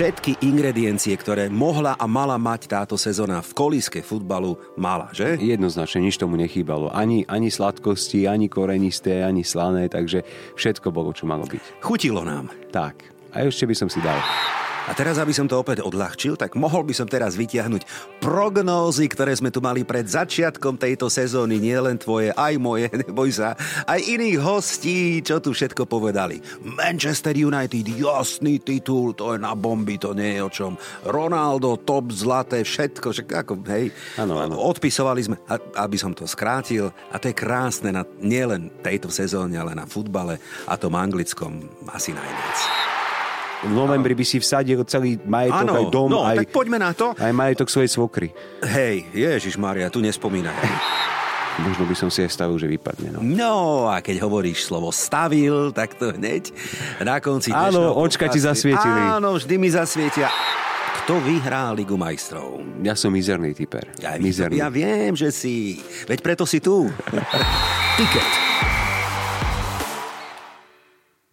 [0.00, 5.36] Všetky ingrediencie, ktoré mohla a mala mať táto sezóna v kolíske futbalu, mala, že?
[5.36, 6.88] Jednoznačne, nič tomu nechýbalo.
[6.88, 10.24] Ani, ani sladkosti, ani korenisté, ani slané, takže
[10.56, 11.84] všetko bolo, čo malo byť.
[11.84, 12.48] Chutilo nám.
[12.72, 12.96] Tak.
[13.36, 14.16] A ešte by som si dal.
[14.90, 17.86] A teraz, aby som to opäť odľahčil, tak mohol by som teraz vytiahnuť
[18.18, 23.30] prognózy, ktoré sme tu mali pred začiatkom tejto sezóny, nie len tvoje, aj moje, neboj
[23.30, 23.54] sa,
[23.86, 26.42] aj iných hostí, čo tu všetko povedali.
[26.66, 30.72] Manchester United, jasný titul, to je na bomby, to nie je o čom.
[31.06, 33.94] Ronaldo, top, zlaté, všetko, však ako, hej.
[34.18, 34.58] Ano, ano.
[34.58, 35.38] Odpisovali sme,
[35.78, 40.42] aby som to skrátil, a to je krásne na nielen tejto sezóne, ale na futbale
[40.66, 41.62] a tom anglickom
[41.94, 42.99] asi najviac
[43.60, 46.96] v novembri by si vsadil celý majetok, ano, aj dom, no, aj, tak poďme na
[46.96, 47.12] to.
[47.12, 48.28] aj majetok svojej svokry.
[48.64, 50.56] Hej, Ježiš Maria, tu nespomínaj.
[51.60, 53.12] Možno by som si aj stavil, že vypadne.
[53.12, 53.20] No.
[53.20, 53.56] no
[53.92, 56.48] a keď hovoríš slovo stavil, tak to hneď
[57.04, 59.20] na konci Áno, očka ti zasvietili.
[59.20, 60.32] Áno, vždy mi zasvietia.
[61.04, 62.64] Kto vyhrá Ligu majstrov?
[62.80, 63.92] Ja som mizerný typer.
[64.00, 64.56] Ja, mizerný.
[64.56, 65.82] ja viem, že si.
[66.08, 66.88] Veď preto si tu.
[67.98, 68.30] Ticket.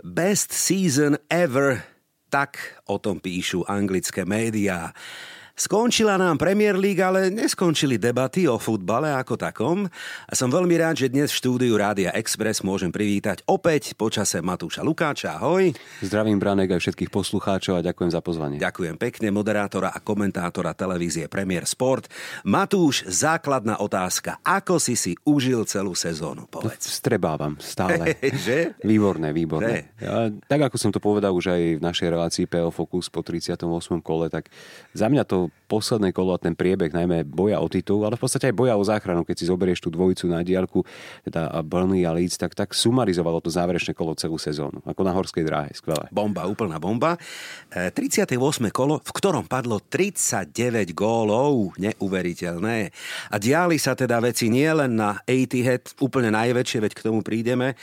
[0.04, 1.88] Best season ever
[2.30, 4.92] tak o tom píšu anglické médiá.
[5.58, 9.90] Skončila nám Premier League, ale neskončili debaty o futbale ako takom.
[10.30, 14.86] A som veľmi rád, že dnes v štúdiu Rádia Express môžem privítať opäť počase Matúša
[14.86, 15.42] Lukáča.
[15.42, 15.74] Ahoj.
[16.06, 18.62] Zdravím Branek aj všetkých poslucháčov a ďakujem za pozvanie.
[18.62, 22.06] Ďakujem pekne moderátora a komentátora televízie Premier Sport.
[22.46, 24.38] Matúš, základná otázka.
[24.46, 26.46] Ako si si užil celú sezónu?
[26.46, 26.86] Povedz.
[26.86, 28.14] Strebávam stále.
[28.46, 28.78] že?
[28.86, 29.90] Výborné, výborné.
[29.98, 33.66] Ja, tak ako som to povedal už aj v našej relácii PO Focus po 38.
[34.06, 34.54] kole, tak
[34.94, 38.50] za mňa to posledné kolo a ten priebeh, najmä boja o titul, ale v podstate
[38.50, 40.82] aj boja o záchranu, keď si zoberieš tú dvojicu na diálku,
[41.28, 44.80] teda Burnley a Leeds, tak, tak sumarizovalo to záverečné kolo celú sezónu.
[44.88, 46.08] Ako na horskej dráhe, skvelé.
[46.10, 47.20] Bomba, úplná bomba.
[47.76, 48.40] 38.
[48.40, 52.92] E, kolo, v ktorom padlo 39 gólov, neuveriteľné.
[53.32, 57.76] A diali sa teda veci nielen na 80 head, úplne najväčšie, veď k tomu prídeme,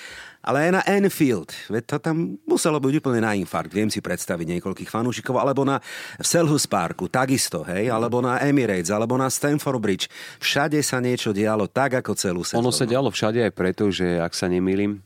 [0.44, 1.56] ale aj na Enfield.
[1.72, 3.72] Veď to tam muselo byť úplne na infarkt.
[3.72, 5.40] Viem si predstaviť niekoľkých fanúšikov.
[5.40, 5.80] Alebo na
[6.20, 7.88] v Selhurst Parku, takisto, hej.
[7.88, 10.06] Alebo na Emirates, alebo na Stamford Bridge.
[10.38, 12.68] Všade sa niečo dialo tak, ako celú sezónu.
[12.68, 15.00] Ono sa dialo všade aj preto, že ak sa nemýlim,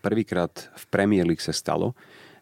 [0.00, 1.92] prvýkrát v Premier League sa stalo,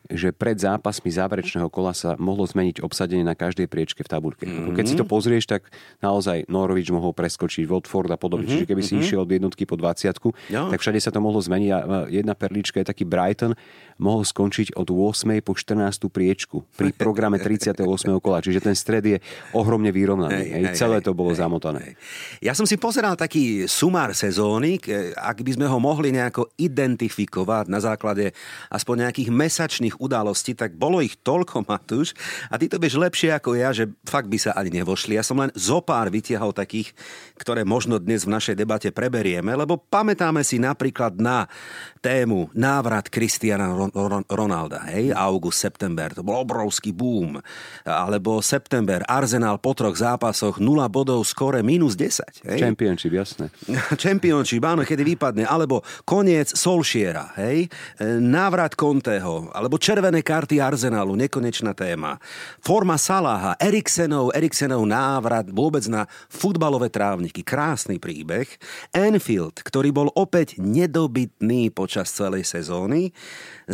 [0.08, 4.48] že pred zápasmi záverečného kola sa mohlo zmeniť obsadenie na každej priečke v tabulke.
[4.48, 4.72] Mm-hmm.
[4.72, 5.68] Keď si to pozrieš, tak
[6.00, 8.48] naozaj Norwich mohol preskočiť Watford a podobne.
[8.48, 8.64] Mm-hmm.
[8.64, 9.04] Čiže keby si mm-hmm.
[9.04, 10.08] išiel od jednotky po 20,
[10.56, 10.72] no.
[10.72, 11.70] tak všade sa to mohlo zmeniť.
[11.70, 13.52] A jedna perlička je taký Brighton,
[13.98, 15.42] mohol skončiť od 8.
[15.42, 16.06] po 14.
[16.06, 17.82] priečku pri programe 38.
[18.22, 18.38] kola.
[18.38, 19.18] Čiže ten stred je
[19.52, 20.38] ohromne vyrovnaný.
[20.38, 21.82] Hej, hej, celé to bolo hej, zamotané.
[21.82, 21.94] Hej.
[22.42, 24.78] Ja som si pozeral taký sumár sezóny,
[25.18, 28.30] ak by sme ho mohli nejako identifikovať na základe
[28.70, 32.14] aspoň nejakých mesačných udalostí, tak bolo ich toľko, Matúš,
[32.48, 35.18] a ty to vieš lepšie ako ja, že fakt by sa ani nevošli.
[35.18, 36.94] Ja som len zo pár vytiahol takých,
[37.34, 41.50] ktoré možno dnes v našej debate preberieme, lebo pamätáme si napríklad na
[41.98, 43.74] tému návrat Kristiana
[44.28, 47.40] Ronalda, hej, august, september, to bol obrovský boom.
[47.84, 52.44] Alebo september, Arsenal po troch zápasoch, 0 bodov, skore minus 10.
[52.48, 52.60] Hej.
[52.60, 53.52] Championship, jasné.
[54.02, 55.44] Championship, áno, kedy vypadne.
[55.48, 57.68] Alebo koniec Solšiera, hej,
[58.20, 62.20] návrat Conteho, alebo červené karty Arsenalu, nekonečná téma.
[62.62, 67.42] Forma Salaha, Eriksenov, Eriksenov návrat vôbec na futbalové trávniky.
[67.42, 68.46] Krásny príbeh.
[68.92, 73.10] Enfield, ktorý bol opäť nedobytný počas celej sezóny.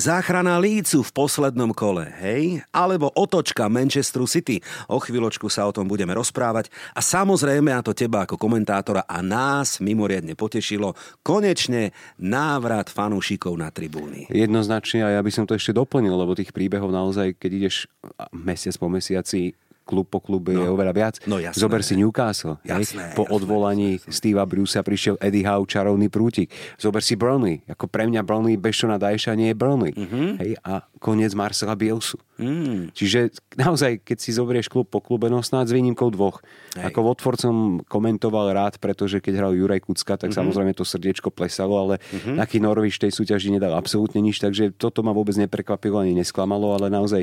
[0.05, 2.61] Záchrana Lícu v poslednom kole, hej?
[2.77, 4.61] Alebo otočka Manchesteru City.
[4.93, 6.69] O chvíľočku sa o tom budeme rozprávať.
[6.93, 10.93] A samozrejme, a to teba ako komentátora a nás mimoriadne potešilo,
[11.25, 14.29] konečne návrat fanúšikov na tribúny.
[14.29, 17.89] Jednoznačne a ja by som to ešte doplnil lebo tých príbehov naozaj, keď ideš
[18.37, 20.65] mesiac po mesiaci klub po klube no.
[20.65, 21.15] je oveľa viac.
[21.29, 21.61] No, jasné.
[21.61, 22.57] Zober si Newcastle.
[22.65, 24.13] Jasné, Po jasné, odvolaní jasné.
[24.13, 26.49] Steva Brucea prišiel Eddie Howe, čarovný prútik.
[26.81, 27.61] Zober si Burnley.
[27.69, 29.93] Ako pre mňa Burnley bez Shona Dajša nie je Burnley.
[29.93, 30.29] Mm-hmm.
[30.41, 32.17] Hej, a koniec Marcela Bielsu.
[32.35, 32.91] Mm.
[32.91, 36.43] Čiže naozaj, keď si zoberieš klub po klube, no snáď s výnimkou dvoch.
[36.75, 36.91] Hej.
[36.91, 40.39] Ako Watford som komentoval rád, pretože keď hral Juraj Kucka, tak mm-hmm.
[40.43, 42.37] samozrejme to srdiečko plesalo, ale mm-hmm.
[42.43, 46.91] taký Norvič tej súťaži nedal absolútne nič, takže toto ma vôbec neprekvapilo ani nesklamalo, ale
[46.91, 47.23] naozaj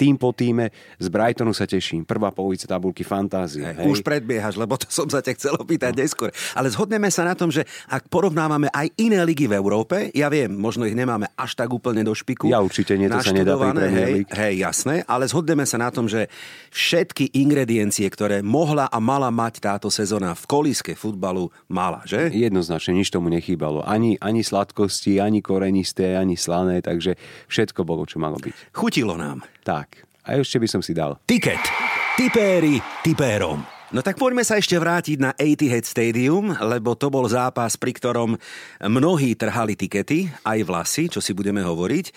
[0.00, 1.95] tým po týme z Brightonu sa teším.
[2.02, 3.62] Prvá polovica tabulky fantázie.
[3.62, 3.86] Hej.
[3.86, 6.02] Už predbiehaš, lebo to som sa ťa chcel opýtať no.
[6.02, 6.34] neskôr.
[6.52, 10.52] Ale zhodneme sa na tom, že ak porovnávame aj iné ligy v Európe, ja viem,
[10.52, 12.50] možno ich nemáme až tak úplne do špiku.
[12.50, 13.54] Ja určite nie, to sa nedá
[13.86, 16.26] hej, hej, jasné, ale zhodneme sa na tom, že
[16.74, 22.32] všetky ingrediencie, ktoré mohla a mala mať táto sezóna v kolíske futbalu, mala, že?
[22.32, 23.84] Jednoznačne, nič tomu nechýbalo.
[23.86, 27.14] Ani, ani sladkosti, ani korenisté, ani slané, takže
[27.46, 28.74] všetko bolo, čo malo byť.
[28.74, 29.44] Chutilo nám.
[29.62, 30.06] Tak.
[30.26, 31.22] A ešte by som si dal.
[31.22, 31.85] Tiket.
[32.16, 33.60] Tipéri tipérom.
[33.92, 38.40] No tak poďme sa ešte vrátiť na Etihad Stadium, lebo to bol zápas, pri ktorom
[38.80, 42.06] mnohí trhali tikety, aj vlasy, čo si budeme hovoriť.
[42.08, 42.12] E,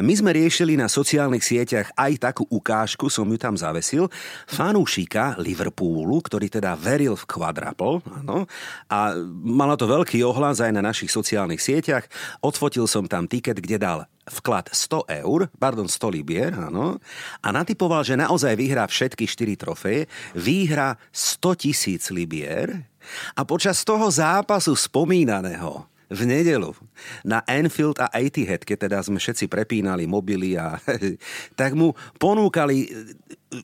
[0.00, 4.08] my sme riešili na sociálnych sieťach aj takú ukážku, som ju tam zavesil,
[4.48, 8.48] fanúšika Liverpoolu, ktorý teda veril v quadruple, áno,
[8.88, 9.12] a
[9.44, 12.08] malo to veľký ohlas aj na našich sociálnych sieťach.
[12.40, 17.02] Odfotil som tam tiket, kde dal vklad 100 eur, pardon, 100 libier, áno,
[17.42, 20.06] a natypoval, že naozaj vyhrá všetky 4 trofeje,
[20.38, 22.86] vyhrá 100 tisíc libier
[23.34, 26.76] a počas toho zápasu spomínaného v nedelu
[27.24, 30.76] na Anfield a Etihad, keď teda sme všetci prepínali mobily a
[31.60, 32.92] tak mu ponúkali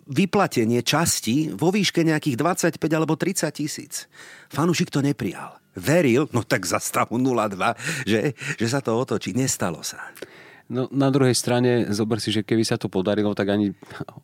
[0.09, 4.09] vyplatenie časti vo výške nejakých 25 alebo 30 tisíc.
[4.49, 5.61] Fanušik to neprijal.
[5.79, 7.55] Veril, no tak za stavu 0,2,
[8.03, 9.31] že, že sa to otočí.
[9.37, 10.11] Nestalo sa.
[10.69, 13.73] No na druhej strane, zober si, že keby sa to podarilo, tak ani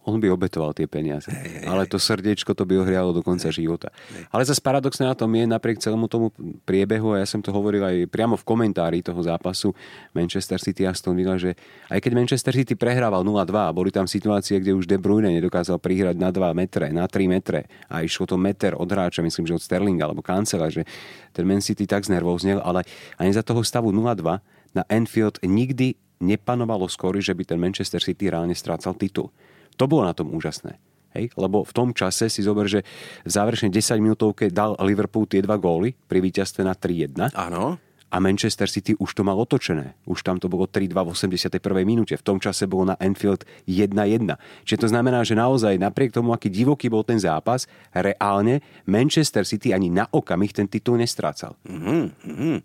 [0.04, 1.32] on by obetoval tie peniaze.
[1.32, 3.88] Hey, hey, Ale to srdiečko to by ohrialo do konca hey, života.
[4.12, 4.28] Hey.
[4.28, 6.36] Ale zase paradoxné na tom je, napriek celému tomu
[6.68, 9.72] priebehu, a ja som to hovoril aj priamo v komentári toho zápasu
[10.12, 11.56] Manchester City Aston Villa, že
[11.88, 15.80] aj keď Manchester City prehrával 0-2 a boli tam situácie, kde už De Bruyne nedokázal
[15.80, 19.56] prihrať na 2 metre, na 3 metre a išlo to meter od hráča, myslím, že
[19.56, 20.84] od Sterlinga alebo Kancela, že
[21.32, 22.84] ten Man City tak znervoznel, ale
[23.16, 24.44] ani za toho stavu 0-2
[24.76, 29.30] na Enfield nikdy nepanovalo skôr, že by ten Manchester City reálne strácal titul.
[29.78, 30.78] To bolo na tom úžasné.
[31.14, 31.30] Hej?
[31.38, 32.82] Lebo v tom čase si zober, že
[33.22, 37.34] v záverečnej 10 minútovke dal Liverpool tie dva góly pri víťazstve na 3-1.
[37.34, 37.78] Áno
[38.14, 39.98] a Manchester City už to mal otočené.
[40.06, 41.58] Už tam to bolo 3-2 v 81.
[41.82, 42.14] minúte.
[42.14, 44.38] V tom čase bolo na Anfield 1-1.
[44.62, 49.74] Čiže to znamená, že naozaj napriek tomu, aký divoký bol ten zápas, reálne Manchester City
[49.74, 51.58] ani na okamih ten titul nestrácal.
[51.66, 52.56] Mm-hmm.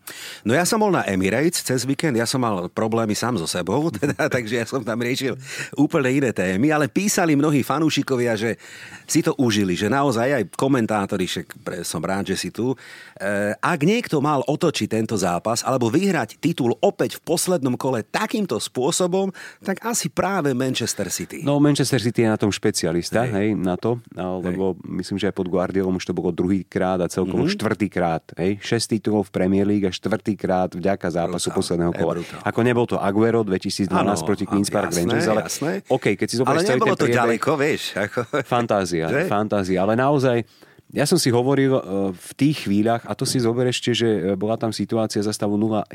[0.45, 3.89] No ja som bol na Emirates cez víkend, ja som mal problémy sám so sebou,
[3.97, 5.33] teda, takže ja som tam riešil
[5.81, 8.61] úplne iné témy, ale písali mnohí fanúšikovia, že
[9.09, 12.77] si to užili, že naozaj aj komentátori, však som rád, že si tu.
[13.17, 18.03] E, ak niekto mal otočiť tento zápas, zápas alebo vyhrať titul opäť v poslednom kole
[18.03, 19.31] takýmto spôsobom,
[19.63, 21.47] tak asi práve Manchester City.
[21.47, 24.99] No Manchester City je na tom špecialista, hej, hej na to, lebo hej.
[24.99, 27.55] myslím, že aj pod Guardiolom už to bolo druhýkrát a celkovo mm-hmm.
[27.55, 28.23] štvrtýkrát.
[28.35, 32.13] Hej, šest titulov v Premier League a štvrtýkrát vďaka zápasu brutál, posledného kola.
[32.43, 35.71] Ako nebol to Aguero 2012 ano, proti Queen's Park Rangers, ale jasné.
[35.87, 37.81] OK, keď si zoberieš Ale nebolo to priebeh, ďaleko, vieš.
[37.95, 38.19] Ako...
[38.43, 40.43] Fantázia, fantázia, ale naozaj
[40.89, 41.81] ja som si hovoril e,
[42.17, 45.53] v tých chvíľach, a to si zober ešte, že e, bola tam situácia za stavu
[45.53, 45.85] 0-1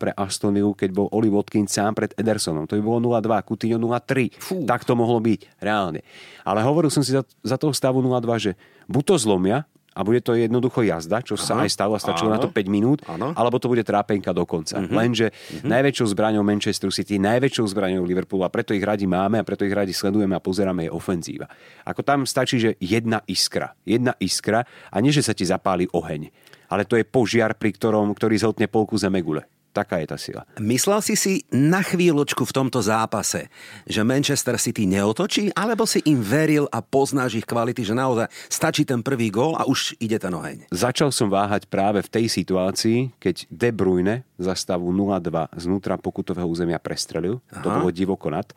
[0.00, 2.64] pre Aston Villa, keď bol Oli Watkins sám pred Edersonom.
[2.64, 4.64] To by bolo 0-2, Coutinho 0-3.
[4.64, 6.00] Tak to mohlo byť, reálne.
[6.48, 8.52] Ale hovoril som si za, za toho stavu 0-2, že
[8.88, 9.68] buď to zlomia,
[9.98, 13.34] a bude to jednoducho jazda, čo sa aj stalo, stačilo na to 5 minút, Aha.
[13.34, 14.78] alebo to bude trápenka do konca.
[14.78, 14.94] Uh-huh.
[14.94, 15.66] Lenže uh-huh.
[15.66, 19.74] najväčšou zbraňou Manchester City, najväčšou zbraňou Liverpoolu a preto ich radi máme a preto ich
[19.74, 21.50] radi sledujeme a pozeráme je ofenzíva.
[21.82, 23.74] Ako tam stačí, že jedna iskra.
[23.82, 26.30] Jedna iskra a nie, že sa ti zapáli oheň.
[26.70, 29.57] Ale to je požiar, pri ktorom, ktorý zhotne polku zemegule.
[29.68, 30.42] Taká je tá sila.
[30.58, 33.52] Myslel si si na chvíľočku v tomto zápase,
[33.84, 38.82] že Manchester City neotočí, alebo si im veril a poznáš ich kvality, že naozaj stačí
[38.88, 40.72] ten prvý gól a už ide ten oheň?
[40.72, 46.48] Začal som váhať práve v tej situácii, keď De Bruyne za stavu 0-2 znútra pokutového
[46.48, 47.38] územia prestrelil.
[47.52, 47.62] Aha.
[47.62, 48.48] To bolo divoko nad.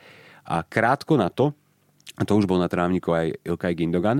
[0.48, 1.54] A krátko na to,
[2.18, 4.20] a to už bol na trávniku aj Ilkay Gindogan,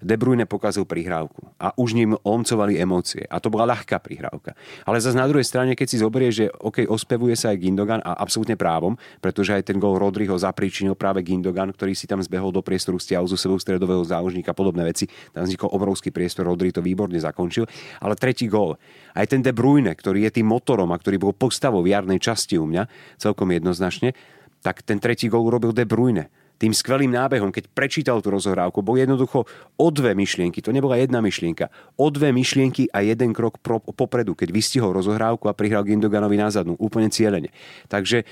[0.00, 3.28] De Bruyne pokazil prihrávku a už ním omcovali emócie.
[3.28, 4.56] A to bola ľahká prihrávka.
[4.88, 8.16] Ale zase na druhej strane, keď si zoberie, že OK, ospevuje sa aj Gindogan a
[8.16, 12.64] absolútne právom, pretože aj ten gol Rodriho zapríčinil práve Gindogan, ktorý si tam zbehol do
[12.64, 15.04] priestoru, stiahol zo sebou stredového záložníka, podobné veci.
[15.36, 17.68] Tam vznikol obrovský priestor, Rodri to výborne zakončil.
[18.00, 18.80] Ale tretí gól,
[19.12, 22.56] aj ten De Bruyne, ktorý je tým motorom a ktorý bol postavou v jarnej časti
[22.56, 22.88] u mňa,
[23.20, 24.16] celkom jednoznačne,
[24.64, 29.00] tak ten tretí gól urobil De Bruyne tým skvelým nábehom, keď prečítal tú rozohrávku, bol
[29.00, 29.48] jednoducho
[29.80, 34.36] o dve myšlienky, to nebola jedna myšlienka, o dve myšlienky a jeden krok pro, popredu,
[34.36, 37.48] keď vystihol rozohrávku a prihral Gindoganovi na zadnú, úplne cieľene.
[37.88, 38.28] Takže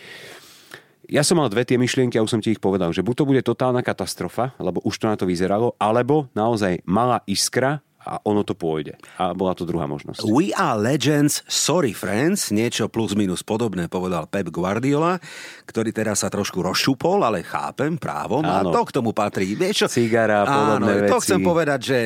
[1.09, 3.25] Ja som mal dve tie myšlienky a už som ti ich povedal, že buď to
[3.25, 8.41] bude totálna katastrofa, lebo už to na to vyzeralo, alebo naozaj malá iskra a ono
[8.41, 8.97] to pôjde.
[9.21, 10.25] A bola to druhá možnosť.
[10.33, 15.21] We are legends, sorry friends, niečo plus minus podobné povedal Pep Guardiola,
[15.69, 18.73] ktorý teraz sa trošku rozšupol, ale chápem právom áno.
[18.73, 19.53] a to k tomu patrí.
[19.53, 19.87] Vieš čo?
[19.93, 21.13] Cigara, podobné áno, veci.
[21.13, 21.99] to chcem povedať, že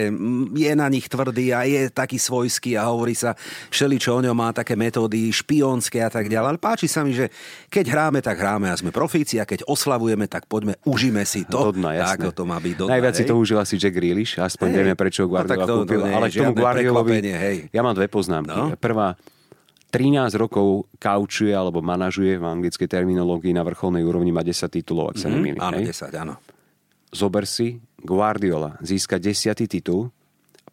[0.58, 3.38] je na nich tvrdý a je taký svojský a hovorí sa
[3.70, 6.58] všeličo o ňom má také metódy špionské a tak ďalej.
[6.58, 7.30] Ale páči sa mi, že
[7.70, 11.70] keď hráme, tak hráme a sme profíci a keď oslavujeme, tak poďme, užíme si to.
[11.70, 12.26] Dodna, jasné.
[12.26, 13.20] Tak to má byť dodna, Najviac hej?
[13.22, 14.76] si to užil asi Jack Grealish, aspoň hej.
[14.82, 17.56] vieme, prečo Guardiola no, nie, ale k tomu Guardiolovi, hej.
[17.68, 18.54] ja mám dve poznámky.
[18.54, 18.72] No?
[18.80, 19.18] Prvá,
[19.92, 25.20] 13 rokov kaučuje alebo manažuje v anglickej terminológii na vrcholnej úrovni, má 10 titulov, ak
[25.20, 25.60] sa mm-hmm, nemýlim.
[25.60, 25.92] Áno, hej?
[25.92, 26.34] 10, áno.
[27.12, 30.08] Zober si, Guardiola získa 10 titul,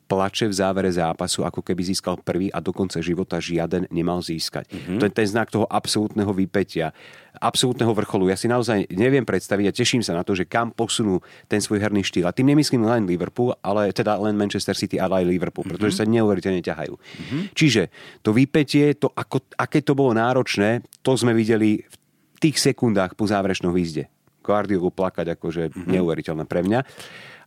[0.09, 4.65] plače v závere zápasu, ako keby získal prvý a do konca života žiaden nemal získať.
[4.65, 4.97] Mm-hmm.
[4.97, 6.89] To je ten znak toho absolútneho vypetia,
[7.37, 8.33] absolútneho vrcholu.
[8.33, 11.77] Ja si naozaj neviem predstaviť a teším sa na to, že kam posunú ten svoj
[11.77, 12.25] herný štýl.
[12.25, 15.77] A tým nemyslím len Liverpool, ale teda len Manchester City, ale aj Liverpool, mm-hmm.
[15.77, 16.93] pretože sa neuveriteľne ťahajú.
[16.97, 17.41] Mm-hmm.
[17.53, 17.93] Čiže
[18.25, 23.29] to vypetie, to ako, aké to bolo náročné, to sme videli v tých sekundách po
[23.29, 24.09] záverečnom výzde.
[24.41, 25.89] Guardiolu plakať akože mm-hmm.
[25.93, 26.81] neuveriteľné pre mňa.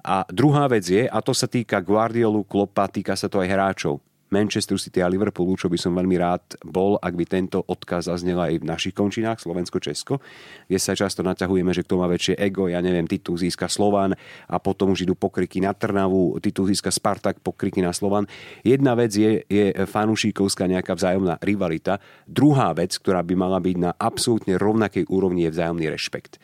[0.03, 4.03] A druhá vec je, a to sa týka Guardiolu, Klopa, týka sa to aj hráčov.
[4.33, 8.41] Manchester City a Liverpoolu, čo by som veľmi rád bol, ak by tento odkaz zaznel
[8.41, 10.25] aj v našich končinách, Slovensko-Česko,
[10.73, 14.17] kde sa často naťahujeme, že kto má väčšie ego, ja neviem, titul získa Slovan
[14.49, 18.25] a potom už idú pokriky na Trnavu, titul získa Spartak, pokriky na Slovan.
[18.65, 22.01] Jedna vec je, je fanúšikovská nejaká vzájomná rivalita.
[22.25, 26.41] Druhá vec, ktorá by mala byť na absolútne rovnakej úrovni, je vzájomný rešpekt.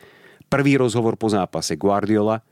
[0.52, 2.44] Prvý rozhovor po zápase Guardiola,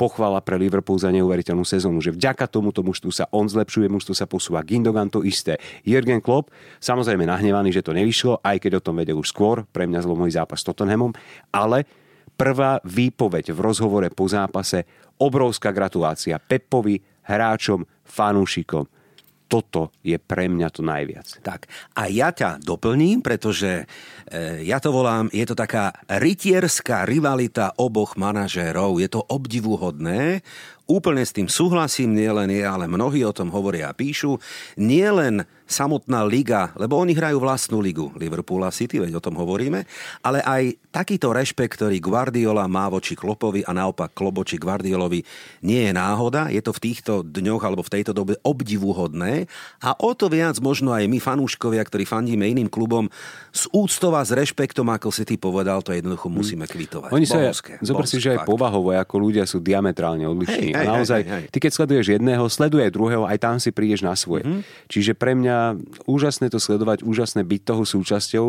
[0.00, 4.24] pochvala pre Liverpool za neuveriteľnú sezónu, že vďaka tomuto mužstvu sa on zlepšuje, mužstvo sa
[4.24, 4.64] posúva.
[4.64, 5.60] Gindogan to isté.
[5.84, 6.48] Jürgen Klopp,
[6.80, 10.32] samozrejme nahnevaný, že to nevyšlo, aj keď o tom vedel už skôr, pre mňa zlomový
[10.32, 11.12] zápas s Tottenhamom,
[11.52, 11.84] ale
[12.32, 14.88] prvá výpoveď v rozhovore po zápase,
[15.20, 16.96] obrovská gratulácia Pepovi,
[17.28, 18.99] hráčom, fanúšikom
[19.50, 21.42] toto je pre mňa to najviac.
[21.42, 21.66] Tak
[21.98, 23.82] a ja ťa doplním, pretože
[24.30, 29.02] e, ja to volám, je to taká rytierská rivalita oboch manažérov.
[29.02, 30.46] Je to obdivuhodné.
[30.86, 34.38] Úplne s tým súhlasím, nielen ja, ale mnohí o tom hovoria a píšu.
[34.78, 39.86] Nielen samotná liga, lebo oni hrajú vlastnú ligu, Liverpool a City, veď o tom hovoríme,
[40.26, 45.22] ale aj takýto rešpekt, ktorý Guardiola má voči Klopovi a naopak Klopp voči Guardiolovi
[45.62, 49.46] nie je náhoda, je to v týchto dňoch alebo v tejto dobe obdivuhodné
[49.78, 53.06] a o to viac možno aj my fanúškovia, ktorí fandíme iným klubom,
[53.54, 56.34] z úctov a s rešpektom, ako si ty povedal, to jednoducho hm.
[56.34, 57.14] musíme kvitovať.
[57.14, 60.74] Oni sa, zober si, že aj povahovo, ako ľudia sú diametrálne odlišní.
[60.74, 61.52] Hej, hej, a naozaj, hej, hej, hej.
[61.54, 64.42] ty keď sleduješ jedného, sleduje druhého, aj tam si prídeš na svoje.
[64.42, 64.62] Mm-hmm.
[64.90, 65.59] Čiže pre mňa
[66.04, 68.46] úžasné to sledovať, úžasné byť toho súčasťou.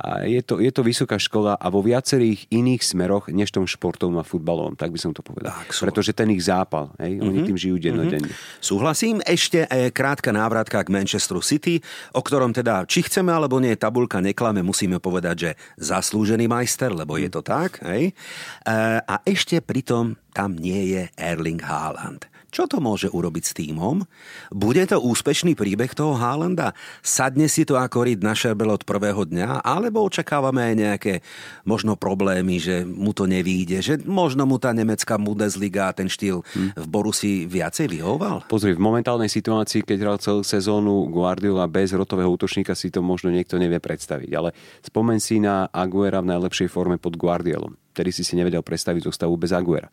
[0.00, 4.16] A je to, je to vysoká škola a vo viacerých iných smeroch, než tom športovom
[4.16, 5.52] a futbalovom, tak by som to povedal.
[5.52, 7.28] Tak, Pretože ten ich zápal, hej, mm-hmm.
[7.28, 7.46] oni mhm.
[7.52, 8.32] tým žijú dennodenne.
[8.32, 8.64] Mm-hmm.
[8.64, 11.84] Súhlasím, ešte e, krátka návratka k Manchesteru City,
[12.16, 17.20] o ktorom teda, či chceme alebo nie, tabulka neklame, musíme povedať, že zaslúžený majster, lebo
[17.20, 17.84] je to tak.
[17.84, 18.16] Hej.
[18.64, 22.29] E, a ešte pritom tam nie je Erling Haaland.
[22.50, 24.02] Čo to môže urobiť s týmom?
[24.50, 26.74] Bude to úspešný príbeh toho Haalanda?
[26.98, 29.62] Sadne si to ako ryd na šerbel od prvého dňa?
[29.62, 31.14] Alebo očakávame aj nejaké
[31.62, 33.78] možno problémy, že mu to nevíde?
[33.78, 36.74] Že možno mu tá nemecká Bundesliga a ten štýl hm.
[36.74, 38.50] v Borusi viacej vyhoval?
[38.50, 43.30] Pozri, v momentálnej situácii, keď hral celú sezónu Guardiola bez rotového útočníka, si to možno
[43.30, 44.30] niekto nevie predstaviť.
[44.34, 44.50] Ale
[44.82, 47.78] spomen si na Aguera v najlepšej forme pod Guardiolom.
[47.94, 49.86] Tedy si si nevedel predstaviť zostavu bez Aguera.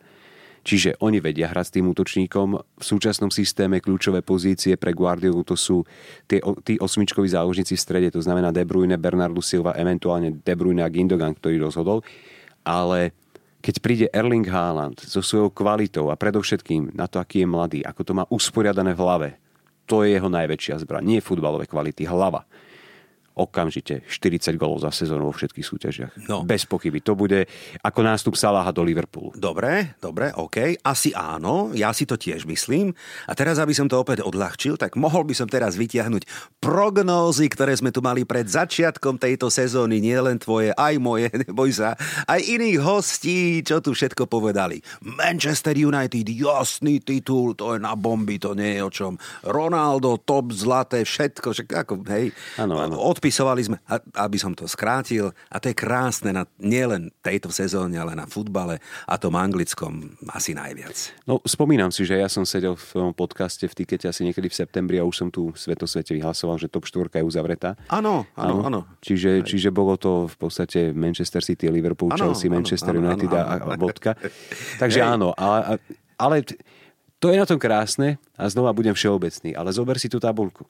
[0.62, 2.48] Čiže oni vedia hrať s tým útočníkom.
[2.58, 5.86] V súčasnom systéme kľúčové pozície pre Guardiolu to sú
[6.28, 10.84] tie, tí osmičkoví záložníci v strede, to znamená De Bruyne, Bernardo Silva, eventuálne De Bruyne
[10.84, 12.04] a Gindogan, ktorý rozhodol.
[12.66, 13.16] Ale
[13.58, 18.02] keď príde Erling Haaland so svojou kvalitou a predovšetkým na to, aký je mladý, ako
[18.04, 19.28] to má usporiadané v hlave,
[19.88, 21.02] to je jeho najväčšia zbraň.
[21.02, 22.44] Nie futbalové kvality, hlava
[23.38, 26.12] okamžite 40 golov za sezónu vo všetkých súťažiach.
[26.26, 26.42] No.
[26.42, 26.98] Bez pochyby.
[27.06, 27.46] To bude
[27.86, 29.38] ako nástup Salaha do Liverpoolu.
[29.38, 30.82] Dobre, dobre, OK.
[30.82, 32.90] Asi áno, ja si to tiež myslím.
[33.30, 36.26] A teraz, aby som to opäť odľahčil, tak mohol by som teraz vytiahnuť
[36.58, 40.02] prognózy, ktoré sme tu mali pred začiatkom tejto sezóny.
[40.02, 41.94] Nie len tvoje, aj moje, neboj sa.
[42.26, 44.82] Aj iných hostí, čo tu všetko povedali.
[45.06, 49.12] Manchester United, jasný titul, to je na bomby, to nie je o čom.
[49.46, 52.34] Ronaldo, top, zlaté, všetko, však ako, hej.
[52.58, 52.98] Ano, ano
[53.28, 53.76] Podpisovali sme,
[54.16, 58.80] aby som to skrátil, a to je krásne na nielen tejto sezóne, ale na futbale
[59.04, 61.12] a tom anglickom asi najviac.
[61.28, 64.96] No, spomínam si, že ja som sedel v podcaste v tikete asi niekedy v septembri
[64.96, 67.76] a už som tu v Svetosvete vyhlasoval, že top 4 je uzavretá.
[67.92, 68.80] Áno, áno, áno.
[69.04, 73.44] Čiže, čiže bolo to v podstate Manchester City, Liverpool, ano, Chelsea, Manchester ano, United ano,
[73.44, 73.64] ano.
[73.68, 74.16] a bodka.
[74.80, 75.12] Takže Hej.
[75.20, 75.76] áno, ale,
[76.16, 76.48] ale
[77.20, 80.64] to je na tom krásne a znova budem všeobecný, ale zober si tú tabulku.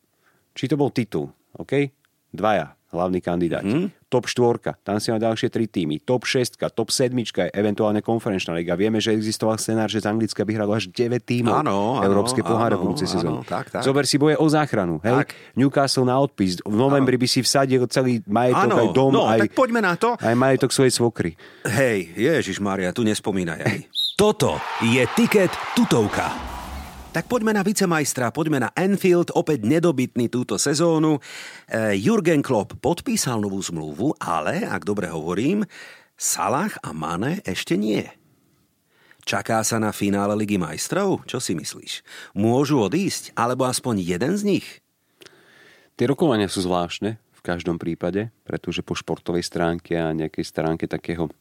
[0.58, 1.97] Či to bol titul, OK?
[2.32, 3.74] Dvaja hlavní kandidáti.
[3.74, 3.88] Mm.
[4.08, 6.00] Top 4, tam si má ďalšie tri týmy.
[6.00, 7.12] Top 6, top 7,
[7.52, 8.72] eventuálne konferenčná liga.
[8.72, 12.80] Vieme, že existoval scenár, že z Anglicka by hralo až 9 týmov ano, Európske poháre
[12.80, 13.44] budúce sezóny.
[13.84, 14.96] Zober si boje o záchranu.
[15.04, 15.28] Hej?
[15.28, 15.28] Tak.
[15.60, 16.64] Newcastle na odpis.
[16.64, 17.22] V novembri ano.
[17.22, 18.76] by si vsadil celý majetok, ano.
[18.80, 20.16] aj dom, no, aj, tak poďme na to.
[20.16, 21.36] aj majetok svojej svokry.
[21.68, 23.60] Hej, Ježiš Maria, tu nespomínaj.
[24.20, 26.57] Toto je tiket tutovka.
[27.08, 31.16] Tak poďme na vicemajstra, poďme na Enfield, opäť nedobytný túto sezónu.
[31.16, 35.64] E, Jurgen Klopp podpísal novú zmluvu, ale, ak dobre hovorím,
[36.20, 38.04] Salah a Mane ešte nie.
[39.24, 41.24] Čaká sa na finále Ligy majstrov?
[41.24, 42.04] Čo si myslíš?
[42.36, 43.32] Môžu odísť?
[43.32, 44.66] Alebo aspoň jeden z nich?
[45.96, 51.32] Tie rokovania sú zvláštne v každom prípade, pretože po športovej stránke a nejakej stránke takého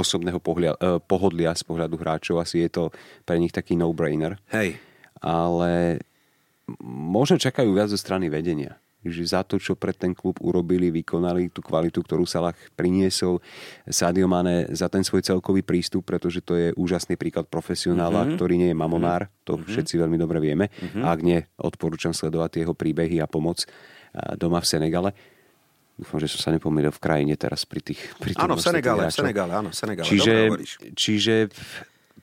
[0.00, 2.84] osobného pohľa, eh, pohodlia z pohľadu hráčov asi je to
[3.28, 4.40] pre nich taký no-brainer.
[4.48, 4.80] Hej
[5.22, 6.00] ale
[6.84, 11.48] možno čakajú viac zo strany vedenia že za to, čo pre ten klub urobili, vykonali
[11.48, 13.40] tú kvalitu, ktorú Salah priniesol
[13.88, 18.36] Sadio Mane za ten svoj celkový prístup, pretože to je úžasný príklad profesionála, mm-hmm.
[18.36, 19.72] ktorý nie je mamonár, to mm-hmm.
[19.72, 20.68] všetci veľmi dobre vieme.
[20.68, 21.02] Mm-hmm.
[21.04, 23.64] A ak nie, odporúčam sledovať jeho príbehy a pomoc
[24.36, 25.10] doma v Senegale.
[25.96, 28.00] Dúfam, že som sa nepomýlil v krajine teraz pri tých...
[28.16, 30.08] Pri áno, v Senegále, v Senegále, áno, Senegále.
[30.08, 30.34] Čiže,
[30.96, 31.34] čiže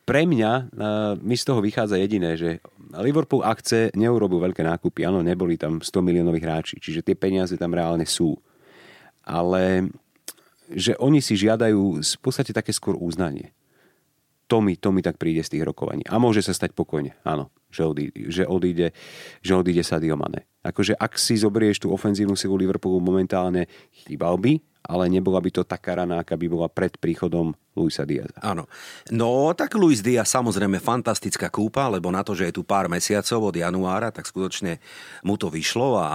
[0.07, 0.71] pre mňa
[1.19, 2.63] mi z toho vychádza jediné, že
[2.95, 5.03] Liverpool, ak chce, neurobil veľké nákupy.
[5.03, 8.39] Áno, neboli tam 100 miliónoví hráči, čiže tie peniaze tam reálne sú.
[9.27, 9.91] Ale
[10.71, 13.51] že oni si žiadajú v podstate také skôr uznanie.
[14.47, 16.07] To mi, to mi tak príde z tých rokovaní.
[16.07, 18.87] A môže sa stať pokojne, áno, že odíde, že odíde,
[19.43, 20.47] že odíde Sadio Mane.
[20.63, 24.55] Akože ak si zoberieš tú ofenzívnu silu Liverpoolu momentálne, chýbal by,
[24.87, 28.41] ale nebola by to taká rana, aká by bola pred príchodom Luisa Diaza.
[28.41, 28.65] Áno.
[29.13, 33.53] No, tak Luis Diaz samozrejme fantastická kúpa, lebo na to, že je tu pár mesiacov
[33.53, 34.81] od januára, tak skutočne
[35.21, 36.09] mu to vyšlo a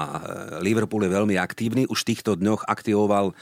[0.59, 1.87] Liverpool je veľmi aktívny.
[1.87, 3.35] Už v týchto dňoch aktivoval e,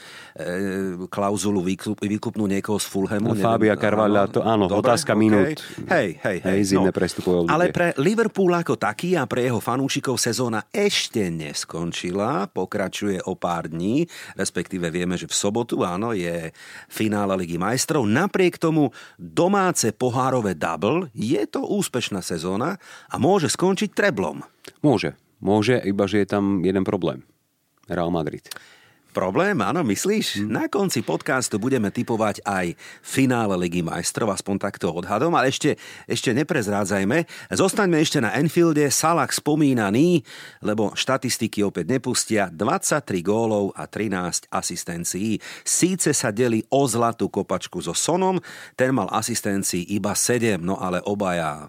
[1.09, 3.33] klauzulu výkup, výkupnú niekoho z Fulhamu.
[3.33, 5.21] No, Fabia Carvalho, to áno, Dobre, otázka okay.
[5.25, 5.57] minút.
[5.89, 6.61] Hej, hej, hej.
[6.61, 6.93] hej no.
[7.49, 13.71] Ale pre Liverpool ako taký a pre jeho fanúšikov sezóna ešte neskončila, pokračuje o pár
[13.71, 14.05] dní,
[14.37, 16.49] respektíve vieme, že v sobotu, áno, je
[16.89, 18.89] finále Ligy majstrov napriek tomu
[19.21, 24.41] domáce pohárové double je to úspešná sezóna a môže skončiť treblom.
[24.81, 25.13] Môže.
[25.41, 27.25] Môže, iba že je tam jeden problém.
[27.89, 28.45] Real Madrid.
[29.11, 30.39] Problém, áno, myslíš?
[30.39, 30.55] Hmm.
[30.55, 35.75] Na konci podcastu budeme typovať aj finále Ligy majstrov, aspoň takto odhadom, ale ešte,
[36.07, 37.27] ešte neprezrádzajme.
[37.51, 40.23] Zostaňme ešte na Enfielde, Salah spomínaný,
[40.63, 45.43] lebo štatistiky opäť nepustia, 23 gólov a 13 asistencií.
[45.67, 48.39] Síce sa deli o zlatú kopačku so Sonom,
[48.79, 51.67] ten mal asistencií iba 7, no ale obaja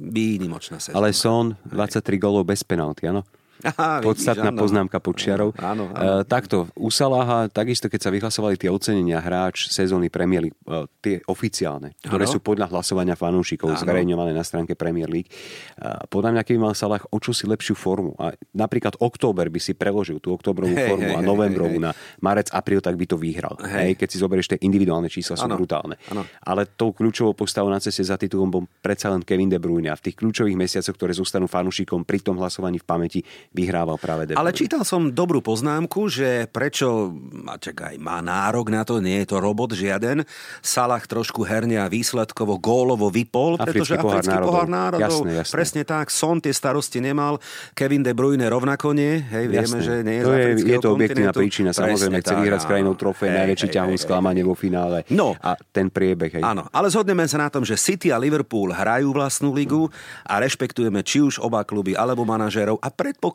[0.00, 1.04] výnimočná sezóna.
[1.04, 3.28] Ale Son, 23 gólov bez penalty, áno?
[3.64, 5.54] Aha, Podstatná vidíš, poznámka počiarov.
[5.58, 6.22] Áno, áno.
[6.22, 10.86] E, takto, u Salaha, takisto keď sa vyhlasovali tie ocenenia hráč sezóny Premier League, e,
[11.02, 12.32] tie oficiálne, ktoré áno.
[12.34, 17.02] sú podľa hlasovania fanúšikov zverejňované na stránke Premier League, e, podľa mňa keby mal Salah
[17.10, 21.18] o si lepšiu formu a napríklad október by si preložil tú oktobrovú hey, formu hey,
[21.18, 21.90] a novembrovú hey, na
[22.24, 23.58] marec, apríl, tak by to vyhral.
[23.60, 23.92] Hey.
[23.92, 25.60] Hej, keď si zoberieš tie individuálne čísla, sú ano.
[25.60, 26.00] brutálne.
[26.08, 26.24] Ano.
[26.40, 29.96] Ale tou kľúčovou postavou na ceste za titulom bol predsa len Kevin De Bruyne a
[29.98, 33.20] v tých kľúčových mesiacoch, ktoré zostanú fanúšikom pri tom hlasovaní v pamäti,
[33.52, 37.16] vyhrával práve De Ale čítal som dobrú poznámku, že prečo,
[37.48, 40.22] a čakaj, má nárok na to, nie je to robot žiaden,
[40.60, 44.48] Salah trošku herne a výsledkovo gólovo vypol, pretože africký národov.
[44.52, 45.54] pohár národov, jasné, jasné.
[45.54, 47.40] presne tak, Son tie starosti nemal,
[47.72, 49.80] Kevin De Bruyne rovnako nie, hej, vieme, jasné.
[49.80, 53.30] že nie je to je, je to objektívna príčina, samozrejme, chce vyhrať s krajinou trofej,
[53.32, 56.40] najväčší ťahom sklamanie vo finále no, a ten priebeh.
[56.40, 56.42] Hej.
[56.44, 59.88] Áno, ale zhodneme sa na tom, že City a Liverpool hrajú vlastnú ligu
[60.28, 62.88] a rešpektujeme či už oba kluby alebo manažérov a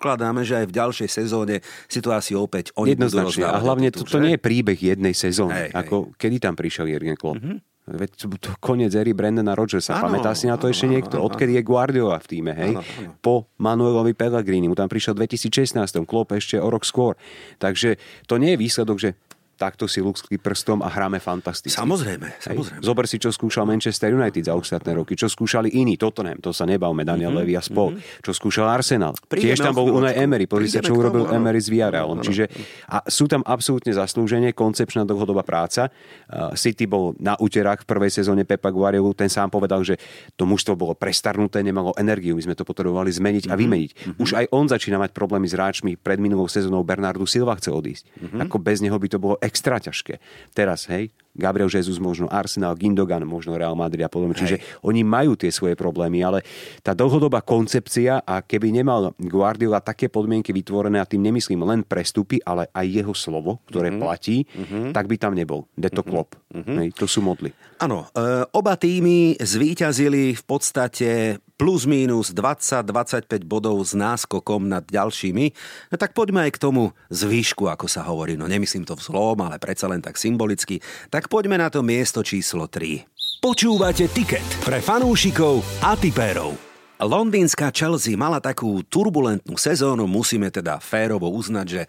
[0.03, 1.55] predpokladáme, že aj v ďalšej sezóne
[1.87, 3.47] situáciu opäť oni Jednoznačne.
[3.47, 5.55] A hlavne to, to nie je príbeh jednej sezóny.
[5.55, 6.19] Hej, ako, hej.
[6.19, 7.39] Kedy tam prišiel Jürgen Klopp?
[7.39, 7.57] Mm-hmm.
[7.83, 9.99] Veď to, to koniec éry Brandona Rodgersa.
[9.99, 11.19] Ano, Pamätá si na to ano, ešte niekto?
[11.19, 12.79] Ano, Odkedy je Guardiola v týme, hej?
[12.79, 13.11] Ano, ano.
[13.19, 14.71] Po Manuelovi Pellegrini.
[14.71, 15.75] Mu tam prišiel v 2016.
[16.07, 17.19] Klopp ešte o rok skôr.
[17.59, 19.19] Takže to nie je výsledok, že
[19.63, 21.71] takto si luxký prstom a hráme fantasticky.
[21.71, 22.83] Samozrejme, samozrejme.
[22.83, 22.87] Hej.
[22.91, 26.67] Zober si, čo skúšal Manchester United za ostatné roky, čo skúšali iní, Tottenham, to sa
[26.67, 27.47] nebavme, Daniel mm-hmm.
[27.47, 28.19] Levy a spol, mm-hmm.
[28.27, 29.15] čo skúšal Arsenal.
[29.31, 31.39] Prídeme Tiež tam bol Unai Emery, pozri sa, čo urobil tomu.
[31.39, 32.19] Emery s Villarrealom.
[32.19, 32.51] Čiže
[32.91, 35.87] a sú tam absolútne zaslúženie, koncepčná dlhodobá práca.
[36.27, 39.95] Uh, City bol na úterách v prvej sezóne Pepa Guardiola, ten sám povedal, že
[40.35, 43.91] to mužstvo bolo prestarnuté, nemalo energiu, my sme to potrebovali zmeniť a vymeniť.
[43.93, 44.19] Mm-hmm.
[44.19, 45.95] Už aj on začína mať problémy s hráčmi.
[45.95, 48.03] Pred minulou sezónou Bernardu Silva chce odísť.
[48.09, 48.39] Mm-hmm.
[48.49, 50.17] Ako bez neho by to bolo extra ťažké.
[50.57, 54.37] Teraz, hej, Gabriel Jesus, možno Arsenal, Gindogan, možno Real Madrid a podobne.
[54.37, 56.45] Čiže oni majú tie svoje problémy, ale
[56.85, 62.37] tá dlhodobá koncepcia a keby nemal Guardiola také podmienky vytvorené, a tým nemyslím len prestupy,
[62.45, 64.03] ale aj jeho slovo, ktoré mm-hmm.
[64.05, 64.85] platí, mm-hmm.
[64.93, 65.65] tak by tam nebol.
[65.73, 66.13] Deto mm-hmm.
[66.13, 66.37] Klopp.
[66.53, 66.75] Mm-hmm.
[66.77, 67.49] Hej, to sú modly.
[67.81, 75.45] Áno, e, oba týmy zvíťazili v podstate plus minus 20-25 bodov s náskokom nad ďalšími.
[75.93, 78.35] No tak poďme aj k tomu zvýšku, ako sa hovorí.
[78.35, 80.81] No nemyslím to v zlom, ale predsa len tak symbolicky.
[81.13, 83.41] Tak poďme na to miesto číslo 3.
[83.43, 86.73] Počúvate tiket pre fanúšikov a tipérov.
[87.03, 91.81] Londýnska Chelsea mala takú turbulentnú sezónu, musíme teda férovo uznať, že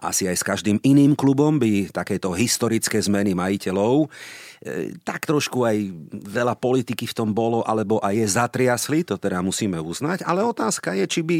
[0.00, 5.76] asi aj s každým iným klubom by takéto historické zmeny majiteľov e, tak trošku aj
[6.24, 10.96] veľa politiky v tom bolo, alebo aj je zatriasli, to teda musíme uznať, ale otázka
[10.96, 11.38] je, či by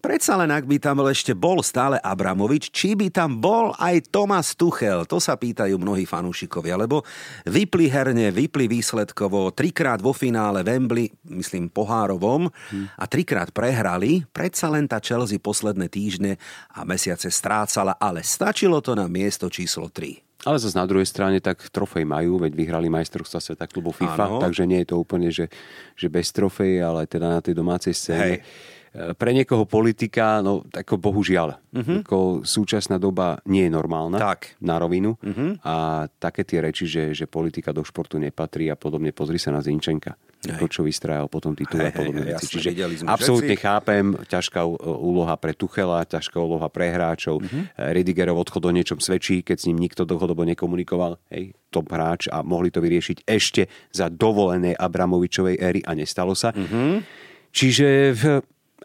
[0.00, 4.56] Predsa len, ak by tam ešte bol stále Abramovič, či by tam bol aj Tomas
[4.56, 7.04] Tuchel, to sa pýtajú mnohí fanúšikovia, lebo
[7.44, 12.48] vypli herne, vypli výsledkovo, trikrát vo finále Wembley, myslím pohárovom,
[12.96, 16.40] a trikrát prehrali, predsa len tá Chelsea posledné týždne
[16.72, 20.48] a mesiace strácala, ale stačilo to na miesto číslo 3.
[20.48, 24.40] Ale zase na druhej strane tak trofej majú, veď vyhrali majstrovstva sveta klubu FIFA, Áno.
[24.40, 25.52] takže nie je to úplne, že,
[25.92, 28.40] že bez trofej, ale teda na tej domácej scéne.
[28.40, 32.02] Hej pre niekoho politika, no ako bohužiaľ, uh-huh.
[32.02, 34.58] ako súčasná doba nie je normálna tak.
[34.58, 35.62] na rovinu uh-huh.
[35.62, 39.62] a také tie reči, že, že politika do športu nepatrí a podobne, pozri sa na
[39.62, 40.18] Zinčenka.
[40.40, 40.56] Hej.
[40.56, 42.48] To, čo vystrajal potom titul a podobné veci.
[42.48, 42.72] Čiže
[43.04, 43.66] absolútne všetci.
[43.68, 47.44] chápem, ťažká úloha pre Tuchela, ťažká úloha pre hráčov.
[47.44, 47.68] Uh-huh.
[47.76, 51.20] Redigerov odchod o niečom svedčí, keď s ním nikto dlhodobo nekomunikoval.
[51.28, 56.56] Hej, top hráč a mohli to vyriešiť ešte za dovolené Abramovičovej éry a nestalo sa.
[56.56, 57.04] Uh-huh.
[57.52, 58.16] Čiže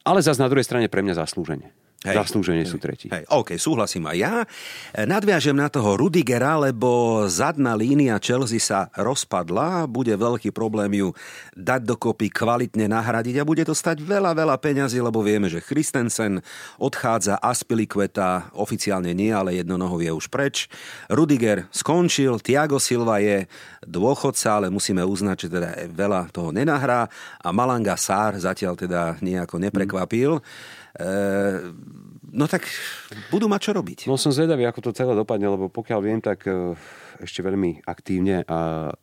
[0.05, 1.73] ale zase na druhej strane pre mňa zaslúženie.
[2.05, 3.09] Hej, Zaslúženie hej, sú tretí.
[3.09, 4.33] Hej, OK, súhlasím aj ja.
[4.93, 11.09] Nadviažem na toho Rudigera, lebo zadná línia Chelsea sa rozpadla, bude veľký problém ju
[11.57, 16.45] dať dokopy, kvalitne nahradiť a bude to stať veľa, veľa peňazí, lebo vieme, že Christensen
[16.77, 20.69] odchádza, Aspiliqueta oficiálne nie, ale jednonohou je už preč.
[21.09, 23.49] Rudiger skončil, Tiago Silva je
[23.81, 27.09] dôchodca, ale musíme uznať, že teda veľa toho nenahrá
[27.41, 30.37] a Malanga Sár zatiaľ teda nejako neprekvapil.
[30.37, 30.83] Hmm.
[30.95, 31.59] Eh,
[32.31, 32.63] no tak
[33.27, 33.99] budú mať čo robiť.
[34.07, 36.71] No som zvedavý, ako to celé dopadne, lebo pokiaľ viem, tak eh,
[37.19, 38.43] ešte veľmi aktívne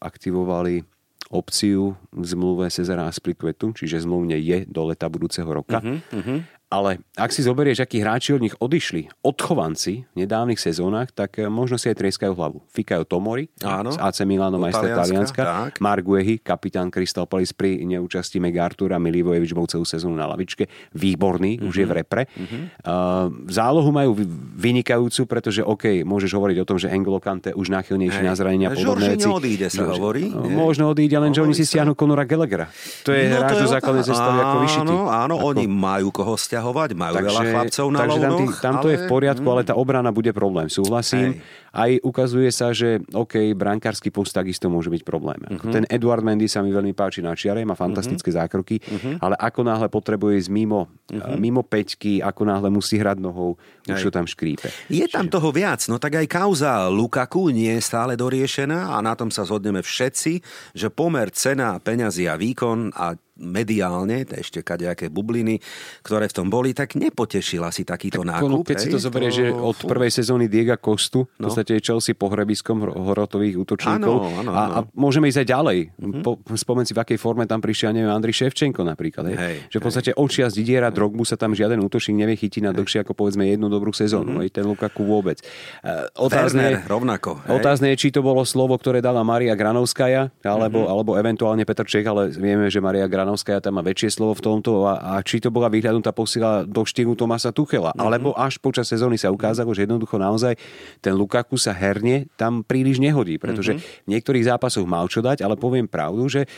[0.00, 0.84] aktivovali
[1.32, 5.80] opciu v zmluve Cezara Asplikvetu, čiže zmluvne je do leta budúceho roka.
[5.80, 6.38] Uh-huh, uh-huh.
[6.72, 11.52] Ale ak si zoberieš, akí hráči od nich odišli, odchovanci v nedávnych sezónach, tak eh,
[11.52, 12.64] možno si aj trieskajú hlavu.
[12.72, 13.92] Fikajú Tomori Áno.
[13.92, 19.68] z AC Milano, majster Talianska, Mark Guehi, kapitán Crystal Palace pri neúčasti Megartura, Milivojevič bol
[19.68, 20.64] celú sezónu na lavičke,
[20.96, 21.68] výborný, mm-hmm.
[21.68, 22.22] už je v repre.
[22.32, 22.62] Mm-hmm.
[22.80, 24.16] Uh, zálohu majú
[24.56, 28.88] vynikajúcu, pretože OK, môžeš hovoriť o tom, že Engolo Kante už náchylnejší na zranenia veci.
[28.88, 30.24] neodíde, sa Žorži, hovorí.
[30.32, 30.56] Nie?
[30.56, 32.72] Možno odíde, len že oni si stiahnu Conora Gallaghera.
[33.04, 34.94] To je no, hráč do základnej zestavy ako vyšitý.
[34.96, 35.46] Áno, áno, ako...
[35.52, 38.88] oni majú koho stiahnuť stiahovať, majú takže, veľa chlapcov na takže tam, tý, tam to
[38.88, 38.94] ale...
[38.94, 41.34] je v poriadku, ale tá obrana bude problém, súhlasím.
[41.34, 41.60] Hej.
[41.72, 45.40] Aj ukazuje sa, že OK, brankársky post takisto môže byť problém.
[45.48, 45.72] Uh-huh.
[45.72, 48.44] Ten Eduard Mendy sa mi veľmi páči na čiare, má fantastické uh-huh.
[48.44, 49.24] zákroky, uh-huh.
[49.24, 51.40] ale ako náhle potrebuje ísť mimo, uh-huh.
[51.40, 53.56] mimo peťky, ako náhle musí hrať nohou,
[53.88, 54.68] už to tam škrípe.
[54.92, 59.16] Je tam toho viac, no tak aj kauza Lukaku nie je stále doriešená a na
[59.16, 60.32] tom sa zhodneme všetci,
[60.76, 65.58] že pomer cena, peňazí a výkon a mediálne, ešte kadejaké bubliny,
[66.06, 68.62] ktoré v tom boli, tak nepotešila si takýto tak nákup.
[68.62, 69.36] Keď hej, si to zoberie, to...
[69.42, 71.50] že od prvej sezóny Diega Kostu, v no.
[71.50, 75.78] podstate je Chelsea pohrebiskom horotových útočníkov áno, áno, a, a môžeme ísť aj ďalej.
[75.98, 76.22] Mm-hmm.
[76.22, 79.34] Po, spomen si, v akej forme tam prišiel, neviem, Andri Ševčenko napríklad.
[79.34, 79.36] Hej.
[79.36, 82.70] Hej, že v podstate očia z Didiera Drogbu sa tam žiaden útočník nevie chytiť na
[82.70, 84.38] dlhšie ako povedzme jednu dobrú sezónu.
[84.38, 84.54] Mm-hmm.
[84.54, 85.42] Ten Lukaku vôbec.
[85.82, 87.42] Uh, otázne, Werner, rovnako.
[87.42, 87.58] Hej.
[87.58, 90.92] Otázne je, či to bolo slovo, ktoré dala Maria Granovskaja, alebo, mm-hmm.
[90.92, 94.44] alebo eventuálne Petr Čech, ale vieme, že Maria Granovskaja Ivranovská tam má väčšie slovo v
[94.44, 97.96] tomto a, a či to bola vyhľadnutá posila do štýlu Tomasa Tuchela.
[97.96, 98.04] Mm-hmm.
[98.04, 100.60] Alebo až počas sezóny sa ukázalo, že jednoducho naozaj
[101.00, 104.04] ten Lukaku sa herne tam príliš nehodí, pretože mm-hmm.
[104.04, 106.48] v niektorých zápasoch mal čo dať, ale poviem pravdu, že e,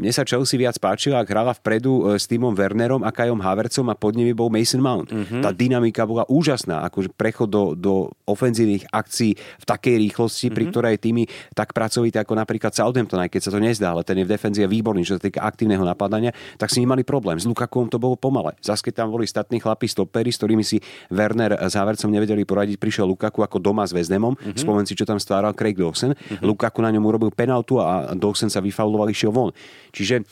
[0.00, 3.92] mne sa Chelsea viac páčila, ak hrala vpredu e, s týmom Wernerom a Kajom Havercom
[3.92, 5.12] a pod nimi bol Mason Mount.
[5.12, 5.44] Mm-hmm.
[5.44, 10.56] Tá dynamika bola úžasná, akože prechod do, do ofenzívnych akcií v takej rýchlosti, mm-hmm.
[10.56, 14.16] pri ktorej týmy tak pracovité ako napríklad Southampton, aj keď sa to nezdá, ale ten
[14.16, 17.40] je v defenzíve výborný, čo sa týka aktívneho napadania, tak s nimi mali problém.
[17.40, 18.52] S Lukakom to bolo pomale.
[18.60, 22.76] Zas keď tam boli statní chlapí stopery, s ktorými si Werner s Havercom nevedeli poradiť,
[22.76, 24.60] prišiel Lukaku ako doma s Vezdemom, mm-hmm.
[24.60, 26.12] spomen si, čo tam stváral Craig Dawson.
[26.12, 26.44] Mm-hmm.
[26.44, 29.50] Lukaku na ňom urobil penaltu a Dawson sa vyfauloval, išiel von.
[29.94, 30.28] Čiže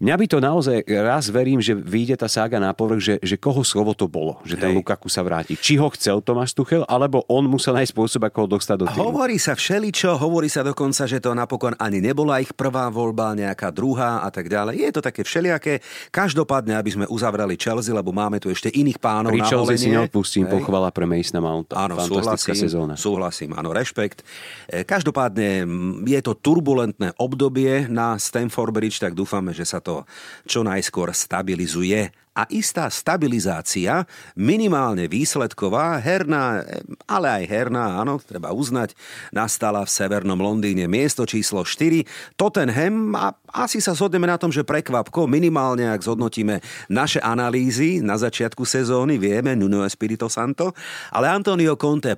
[0.00, 3.60] Mňa by to naozaj, raz verím, že vyjde tá sága na povrch, že, že koho
[3.60, 4.80] slovo to bolo, že ten Hej.
[4.80, 5.60] Lukaku sa vráti.
[5.60, 9.12] Či ho chcel Tomáš Tuchel, alebo on musel nájsť spôsob, ako ho dostať do týmu.
[9.12, 13.68] Hovorí sa všeličo, hovorí sa dokonca, že to napokon ani nebola ich prvá voľba, nejaká
[13.68, 14.88] druhá a tak ďalej.
[14.88, 15.84] Je to také všelijaké.
[16.08, 19.84] Každopádne, aby sme uzavrali Chelsea, lebo máme tu ešte iných pánov Pri na Chelsea volenie.
[19.84, 20.64] si neodpustím Hej.
[20.64, 21.76] pochvala pre Masona Mounta.
[21.76, 22.94] Áno, Fantastická súhlasím, sezóna.
[22.96, 24.24] súhlasím, áno, rešpekt.
[24.64, 25.68] E, Každopádne
[26.08, 29.89] je to turbulentné obdobie na Stamford Bridge, tak dúfame, že sa to
[30.46, 32.12] čo najskôr stabilizuje.
[32.30, 34.06] A istá stabilizácia,
[34.38, 36.62] minimálne výsledková, herná,
[37.04, 38.94] ale aj herná, áno, treba uznať,
[39.34, 42.06] nastala v severnom Londýne miesto číslo 4.
[42.38, 48.14] Tottenham, a asi sa zhodneme na tom, že prekvapko, minimálne ak zhodnotíme naše analýzy na
[48.14, 50.70] začiatku sezóny, vieme, Nuno Espirito Santo,
[51.10, 52.14] ale Antonio Conte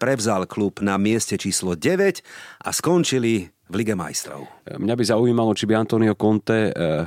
[0.00, 2.24] prevzal klub na mieste číslo 9
[2.64, 4.42] a skončili v Lige majstrov.
[4.66, 7.04] Mňa by zaujímalo, či by Antonio Conte eh,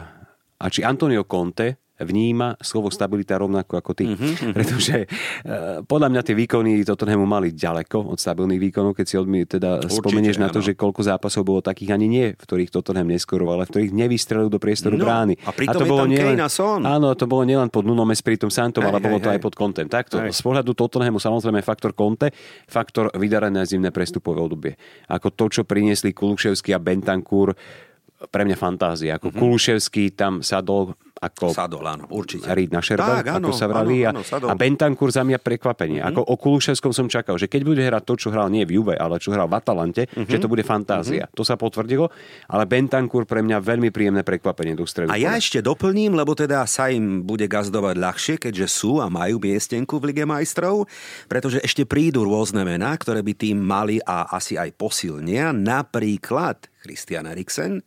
[0.58, 4.10] a či Antonio Conte vníma slovo stabilita rovnako ako ty.
[4.10, 4.54] Mm-hmm.
[4.58, 5.08] Pretože e,
[5.86, 10.02] podľa mňa tie výkony Tottenhamu mali ďaleko od stabilných výkonov, keď si odmi, teda Určite,
[10.02, 13.66] spomenieš na to, že koľko zápasov bolo takých ani nie, v ktorých Tottenham neskoroval, ale
[13.70, 15.38] v ktorých nevystrelil do priestoru no, brány.
[15.46, 16.82] A, a to bolo nielen, Son.
[16.82, 19.38] Áno, to bolo nielen pod Nunom Espiritom Santom, ale bolo to hej.
[19.38, 19.86] aj pod Contem.
[19.86, 20.34] Takto, hej.
[20.34, 22.34] z pohľadu Tottenhamu samozrejme faktor Conte,
[22.66, 24.74] faktor vydarené zimné prestupové obdobie.
[25.14, 27.54] Ako to, čo priniesli Kuluševský a Bentancur,
[28.32, 29.20] pre mňa fantázia.
[29.20, 29.42] Ako mm-hmm.
[29.42, 32.52] Kuluševský tam sadol ako sadol, áno, určite.
[32.52, 34.04] Rít na šerba, tak, áno, ako sa vraví.
[34.04, 36.04] Áno, áno, a Bentancur za mňa prekvapenie.
[36.04, 36.20] Mm-hmm.
[36.20, 39.00] Ako o Kuluševskom som čakal, že keď bude hrať to, čo hral nie v Juve,
[39.00, 40.28] ale čo hral v Atalante, mm-hmm.
[40.28, 41.26] že to bude fantázia.
[41.26, 41.38] Mm-hmm.
[41.40, 42.12] To sa potvrdilo,
[42.52, 45.08] ale Bentancur pre mňa veľmi príjemné prekvapenie do stredu.
[45.08, 49.40] A ja ešte doplním, lebo teda sa im bude gazdovať ľahšie, keďže sú a majú
[49.40, 50.90] miestenku v Lige majstrov,
[51.32, 55.56] pretože ešte prídu rôzne mená, ktoré by tým mali a asi aj posilnia.
[55.56, 57.80] Napríklad Christian Eriksen,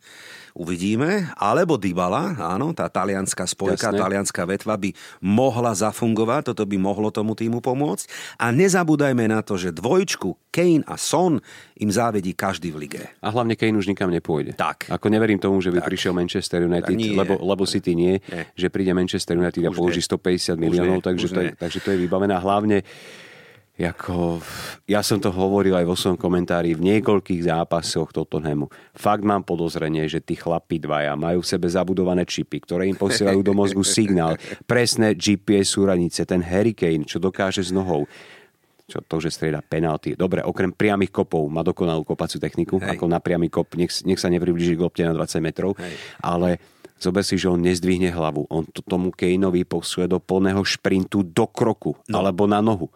[0.57, 4.01] uvidíme, alebo Dybala, áno, tá talianská spojka, Jasne.
[4.01, 4.89] talianská vetva by
[5.21, 8.35] mohla zafungovať, toto by mohlo tomu týmu pomôcť.
[8.41, 11.37] A nezabúdajme na to, že dvojčku Kane a Son
[11.77, 13.03] im závedí každý v lige.
[13.21, 14.57] A hlavne Kane už nikam nepôjde.
[14.57, 14.89] Tak.
[14.89, 15.87] Ako neverím tomu, že by tak.
[15.93, 17.13] prišiel Manchester United, nie.
[17.13, 21.27] lebo, lebo City nie, nie, že príde Manchester United už a položí 150 miliónov, takže,
[21.29, 22.33] to je, takže to je vybavené.
[22.33, 22.81] Hlavne
[23.77, 24.41] Jako,
[24.89, 28.73] ja som to hovoril aj vo svojom komentári v niekoľkých zápasoch Tottenhamu.
[28.97, 33.45] Fakt mám podozrenie, že tí chlapi dvaja majú v sebe zabudované čipy, ktoré im posielajú
[33.45, 34.33] do mozgu signál.
[34.65, 38.09] Presné GPS súranice, ten Hurricane, čo dokáže s nohou
[38.87, 40.15] čo to, že strieda penalty.
[40.15, 42.95] Dobre, okrem priamých kopov má dokonalú kopaciu techniku, Hej.
[42.95, 45.91] ako na priamy kop, nech, nech sa nepriblíži k lopte na 20 metrov, Hej.
[46.23, 46.55] ale
[46.95, 48.47] zober si, že on nezdvihne hlavu.
[48.47, 52.15] On to tomu Kaneovi posuje do plného šprintu do kroku, no.
[52.23, 52.87] alebo na nohu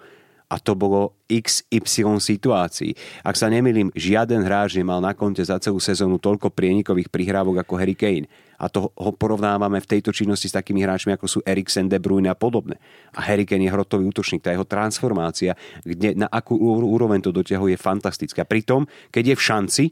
[0.51, 2.91] a to bolo XY situácií.
[3.23, 7.79] Ak sa nemýlim, žiaden hráč nemal na konte za celú sezónu toľko prienikových prihrávok ako
[7.79, 8.27] Harry Kane.
[8.59, 12.29] A to ho porovnávame v tejto činnosti s takými hráčmi, ako sú Eriksen, De Bruyne
[12.29, 12.77] a podobne.
[13.15, 14.43] A Harry Kane je hrotový útočník.
[14.43, 15.55] Tá jeho transformácia,
[15.87, 18.43] kde, na akú úroveň to dotiahuje, je fantastická.
[18.43, 19.83] Pritom, keď je v šanci,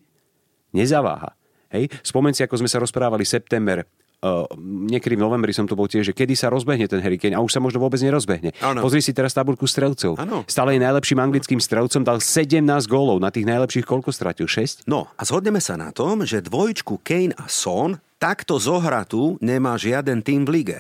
[0.76, 1.40] nezaváha.
[1.72, 1.88] Hej?
[2.04, 3.88] Spomen si, ako sme sa rozprávali september,
[4.20, 7.40] Uh, niekedy v novembri som to bol tiež, že kedy sa rozbehne ten Harry Kane
[7.40, 8.52] a už sa možno vôbec nerozbehne.
[8.60, 8.84] Ano.
[8.84, 10.20] Pozri si teraz tabulku strelcov.
[10.20, 10.44] Ano.
[10.44, 12.60] Stále je najlepším anglickým strelcom, dal 17
[12.92, 14.44] gólov, na tých najlepších koľko stratil?
[14.44, 14.92] 6?
[14.92, 20.20] No a zhodneme sa na tom, že dvojčku Kane a Son Takto zohratú nemá žiaden
[20.20, 20.78] tým v lige.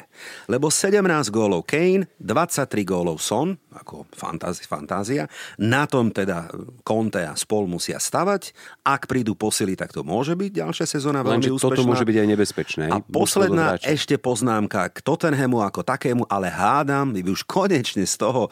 [0.52, 1.00] Lebo 17
[1.32, 5.24] gólov Kane, 23 gólov Son, ako fantázi, fantázia,
[5.56, 6.52] na tom teda
[6.84, 8.52] Conte a spol musia stavať.
[8.84, 11.80] Ak prídu posily, tak to môže byť ďalšia sezóna veľmi Lenže úspešná.
[11.80, 12.86] toto môže byť aj nebezpečné.
[12.92, 18.52] A posledná ešte poznámka k Tottenhamu ako takému, ale hádam, by už konečne z toho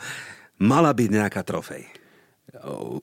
[0.63, 2.06] mala byť nejaká trofej.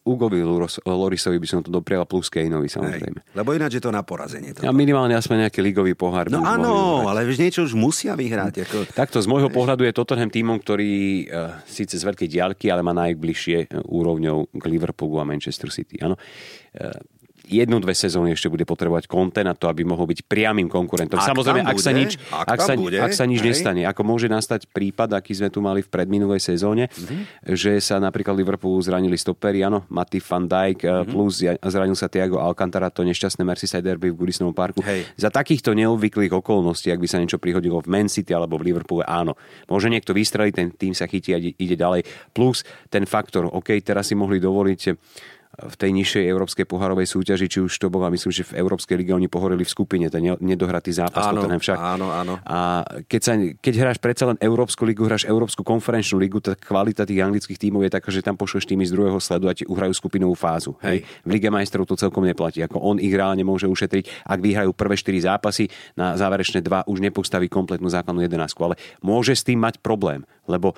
[0.09, 0.41] Ugovi
[0.89, 3.21] Lorisovi by som to doprial plus Kaneovi samozrejme.
[3.21, 4.57] Hej, lebo ináč je to na porazenie.
[4.57, 4.65] Toto.
[4.65, 6.33] A minimálne aspoň nejaký ligový pohár.
[6.33, 8.65] No áno, ale vieš, niečo už musia vyhrať.
[8.65, 8.77] Ako...
[8.97, 12.97] Takto z môjho pohľadu je Tottenham týmom, ktorý uh, síce z veľkej diaľky, ale má
[12.97, 16.01] najbližšie uh, úrovňou k Liverpoolu a Manchester City.
[16.01, 16.17] Áno.
[16.73, 16.97] Uh,
[17.45, 21.21] jednu, dve sezóny ešte bude potrebovať Conte na to, aby mohol byť priamým konkurentom.
[21.21, 23.49] Ak Samozrejme, ak sa nič, ak sa, bude, ak sa nič hej.
[23.53, 27.53] nestane, ako môže nastať prípad, aký sme tu mali v predminulej sezóne, Mhm.
[27.55, 30.93] že sa napríklad Liverpoolu zranili stopery, áno, Matty van Dijk, Mhm.
[31.05, 34.83] mm plus zranil sa Thiago Alcantara, to nešťastné Merseyside derby v Goodisnovom parku.
[34.83, 35.07] Hej.
[35.15, 39.05] Za takýchto neobvyklých okolností, ak by sa niečo prihodilo v Man City alebo v Liverpoole,
[39.05, 39.37] áno.
[39.69, 42.03] Môže niekto vystreliť, ten tým sa chytí a ide ďalej.
[42.33, 44.81] Plus ten faktor, OK, teraz si mohli dovoliť
[45.55, 49.15] v tej nižšej európskej pohárovej súťaži, či už to bola, myslím, že v Európskej lige
[49.15, 51.31] oni pohorili v skupine, ten ne- nedohratý zápas.
[51.31, 51.79] Áno, Tottenham však.
[51.79, 52.35] áno, áno.
[52.43, 57.07] A keď, sa, keď hráš predsa len Európsku ligu, hráš Európsku konferenčnú ligu, tak kvalita
[57.07, 59.95] tých anglických tímov je taká, že tam pošleš tými z druhého sledu a ti uhrajú
[59.95, 60.75] skupinovú fázu.
[60.83, 60.95] Hej.
[60.95, 60.99] Hej.
[61.23, 62.63] V Lige majstrov to celkom neplatí.
[62.63, 66.99] Ako on ich reálne môže ušetriť, ak vyhrajú prvé 4 zápasy, na záverečné 2 už
[66.99, 68.55] nepostaví kompletnú základnú 11.
[68.59, 70.75] Ale môže s tým mať problém, lebo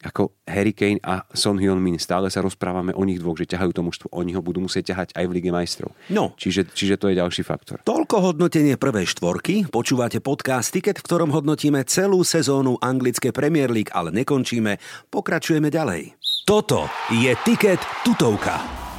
[0.00, 3.82] ako Harry Kane a Son Heung-min, stále sa rozprávame o nich dvoch, že ťahajú to
[3.84, 4.06] mužstvo.
[4.16, 5.92] Oni ho budú musieť ťahať aj v Lige majstrov.
[6.08, 6.32] No.
[6.40, 7.84] Čiže, čiže to je ďalší faktor.
[7.84, 9.68] Toľko hodnotenie prvej štvorky.
[9.68, 14.80] Počúvate podcast Ticket, v ktorom hodnotíme celú sezónu anglické Premier League, ale nekončíme.
[15.12, 16.16] Pokračujeme ďalej.
[16.48, 18.89] Toto je Ticket tutovka.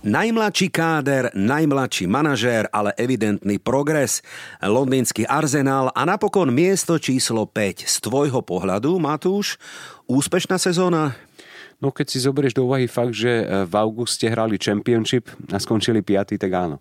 [0.00, 4.24] Najmladší káder, najmladší manažér, ale evidentný progres.
[4.64, 7.84] Londýnsky Arsenal a napokon miesto číslo 5.
[7.84, 9.60] Z tvojho pohľadu, Matúš,
[10.08, 11.12] úspešná sezóna?
[11.80, 16.04] No keď si zoberieš do úvahy fakt, že e, v auguste hrali Championship a skončili
[16.04, 16.76] 5, tak áno.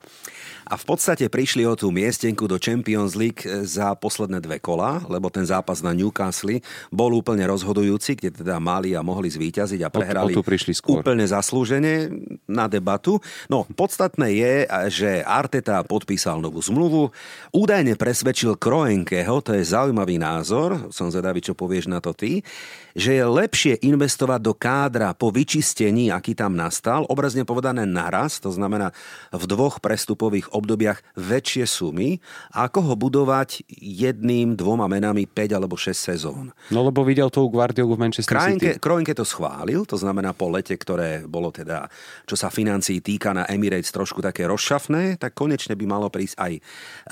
[0.70, 5.02] A v podstate prišli o tú miestenku do Champions League e, za posledné dve kola,
[5.10, 6.62] lebo ten zápas na Newcastle
[6.94, 11.02] bol úplne rozhodujúci, kde teda mali a mohli zvíťaziť a prehrali o tu prišli skôr.
[11.02, 12.12] úplne zaslúžene
[12.46, 13.18] na debatu.
[13.50, 14.54] No, podstatné je,
[14.94, 17.10] že Arteta podpísal novú zmluvu,
[17.56, 22.46] údajne presvedčil Kroenkeho, to je zaujímavý názor, som zvedavý, čo povieš na to ty,
[22.94, 24.54] že je lepšie investovať do
[24.90, 28.90] kádra po vyčistení, aký tam nastal, obrazne povedané naraz, to znamená
[29.30, 32.18] v dvoch prestupových obdobiach väčšie sumy,
[32.58, 36.50] ako ho budovať jedným, dvoma menami 5 alebo 6 sezón.
[36.74, 38.82] No lebo videl to u Guardiolu v Manchester Kroenke, City.
[38.82, 41.86] Kroenke to schválil, to znamená po lete, ktoré bolo teda,
[42.26, 46.54] čo sa financií týka na Emirates trošku také rozšafné, tak konečne by malo prísť aj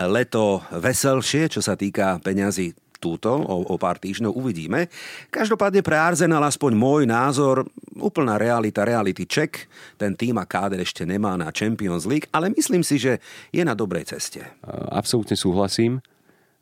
[0.10, 2.74] leto veselšie, čo sa týka peňazí
[3.08, 4.92] túto, o, o pár týždňov uvidíme.
[5.32, 7.64] Každopádne pre Arsenal aspoň môj názor,
[7.96, 9.72] úplná realita, reality check.
[9.96, 13.24] Ten tým a káder ešte nemá na Champions League, ale myslím si, že
[13.56, 14.44] je na dobrej ceste.
[14.92, 16.04] Absolútne súhlasím.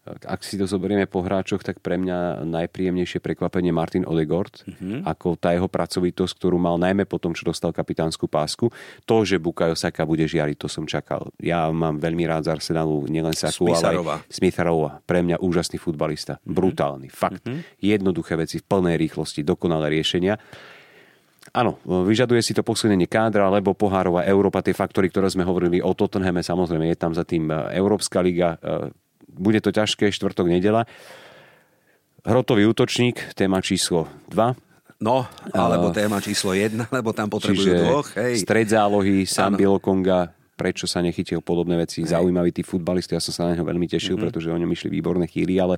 [0.05, 5.01] Ak si to zoberieme po hráčoch, tak pre mňa najpríjemnejšie prekvapenie Martin Odegaard, mm-hmm.
[5.01, 8.69] ako tá jeho pracovitosť, ktorú mal najmä po tom, čo dostal kapitánsku pásku.
[9.09, 11.33] To, že Bukayo Saka bude žiariť, to som čakal.
[11.41, 15.01] Ja mám veľmi rád z Arsenalu nielen Saku, ale aj Smitharova.
[15.01, 16.37] Pre mňa úžasný futbalista.
[16.37, 16.53] Mm-hmm.
[16.53, 17.07] Brutálny.
[17.09, 17.41] Fakt.
[17.41, 17.81] Mm-hmm.
[17.81, 20.37] Jednoduché veci v plnej rýchlosti, dokonalé riešenia.
[21.53, 25.93] Áno, vyžaduje si to posilnenie kádra, lebo pohárová Európa, tie faktory, ktoré sme hovorili o
[25.93, 28.89] Tottenhame, samozrejme je tam za tým e, Európska liga, e,
[29.35, 30.87] bude to ťažké, štvrtok, nedela.
[32.25, 34.57] Hrotový útočník, téma číslo 2.
[35.03, 38.07] No, alebo téma číslo 1, lebo tam potrebujú Čiže dvoch.
[38.15, 38.47] Hej.
[38.47, 39.29] stred zálohy, Áno.
[39.29, 42.07] Sam Bilokonga, prečo sa nechytil podobné veci.
[42.07, 44.23] Zaujímavý tí futbalisti, ja som sa na neho veľmi tešil, mm-hmm.
[44.23, 45.75] pretože o ňom išli výborné chýry, ale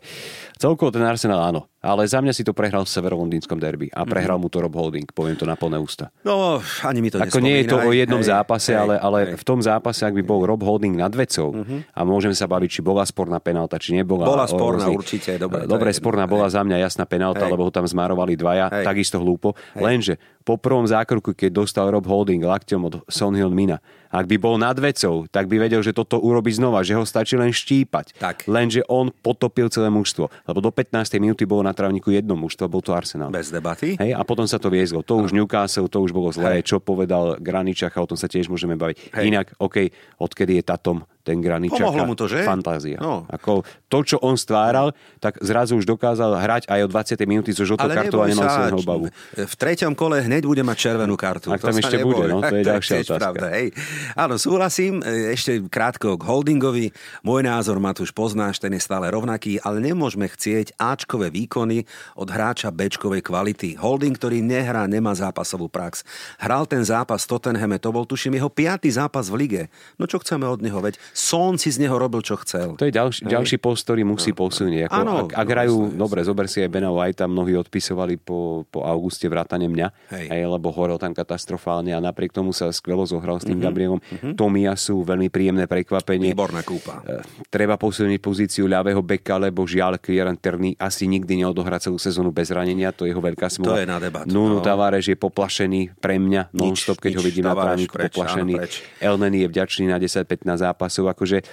[0.56, 1.66] celkovo ten Arsenal áno.
[1.88, 5.08] Ale za mňa si to prehral v severolondýnskom derby a prehral mu to Rob Holding,
[5.08, 6.12] poviem to na plné ústa.
[6.20, 9.18] No, ani mi to Ako nie je to o jednom Hej, zápase, hej, ale, ale
[9.24, 9.40] hej.
[9.40, 11.56] v tom zápase, ak by bol Rob Holding nad vecou
[11.88, 14.28] a môžeme sa baviť, či bola sporná penálta, či nebola.
[14.28, 17.56] Bola sporná, rôznych- určite, dobre, Dobre, je- sporná bola za mňa jasná penálta, Hej.
[17.56, 18.84] lebo ho tam zmárovali dvaja, Hej.
[18.84, 19.56] takisto hlúpo.
[19.72, 24.56] Lenže po prvom zákroku, keď dostal Rob Holding lakťom od Son Mina, ak by bol
[24.56, 28.16] nad vecou, tak by vedel, že toto urobí znova, že ho stačí len štípať.
[28.16, 28.48] Tak.
[28.48, 31.20] Lenže on potopil celé mužstvo, lebo do 15.
[31.20, 33.30] minúty bolo na trávniku jedno mužstvo, bol to Arsenal.
[33.30, 33.94] Bez debaty.
[34.02, 35.06] Hej, a potom sa to viezlo.
[35.06, 36.66] To už Newcastle, to už bolo zlé.
[36.66, 39.14] Čo povedal Graničacha, o tom sa tiež môžeme baviť.
[39.14, 39.24] Hej.
[39.30, 41.84] Inak, OK, odkedy je Tatom ten Graničacha.
[41.84, 42.48] Pomohlo mu to, že?
[42.48, 42.96] Fantázia.
[43.04, 43.28] No.
[43.28, 47.20] Ako to, čo on stváral, tak zrazu už dokázal hrať aj o 20.
[47.28, 49.12] minúty so žltou kartou a nemal sa, obavu.
[49.36, 51.52] V treťom kole hneď bude mať červenú kartu.
[51.52, 52.08] Ak tam sa ešte neboj.
[52.16, 53.20] bude, no, to je ďalšia otázka.
[53.20, 53.68] Pravda, hej.
[54.16, 55.04] Áno, súhlasím.
[55.04, 56.96] E, Ešte krátko k Holdingovi.
[57.28, 61.84] Môj názor, Matúš, poznáš, ten je stále rovnaký, ale nemôžeme chcieť Ačkové výkony
[62.16, 63.76] od hráča Bčkovej kvality.
[63.76, 66.06] Holding, ktorý nehrá, nemá zápasovú prax.
[66.40, 69.64] Hral ten zápas Tottenhame, to bol tuším jeho piatý zápas v lige.
[69.98, 72.78] No čo chceme od neho, veď Son si z neho robil, čo chcel.
[72.78, 74.86] To je ďalší, ďalší post, ktorý musí posilniť.
[74.86, 78.22] Ako, Áno, ak, ak no, hrajú, jasné, dobre, zober si aj Bena Whitea, mnohí odpisovali
[78.22, 80.30] po, po auguste vrátane mňa, Hej.
[80.30, 83.98] aj, lebo horel tam katastrofálne a napriek tomu sa skvelo zohral s tým Gabrielom.
[84.38, 86.38] Tomiasu, veľmi príjemné prekvapenie.
[86.38, 87.02] Výborná kúpa.
[87.02, 92.30] E, Treba posilniť pozíciu ľavého beka, lebo žiaľ Kieran Terný asi nikdy odohrať celú sezónu
[92.30, 93.74] bez ranenia, to je jeho veľká smola.
[93.74, 94.30] To je na debatu.
[94.30, 94.66] Nuno no.
[94.66, 98.54] Tavares je poplašený pre mňa non-stop, keď nič, ho vidím na trániku poplašený.
[99.02, 100.97] Elneny je vďačný na 10-15 zápasov.
[101.06, 101.46] Akože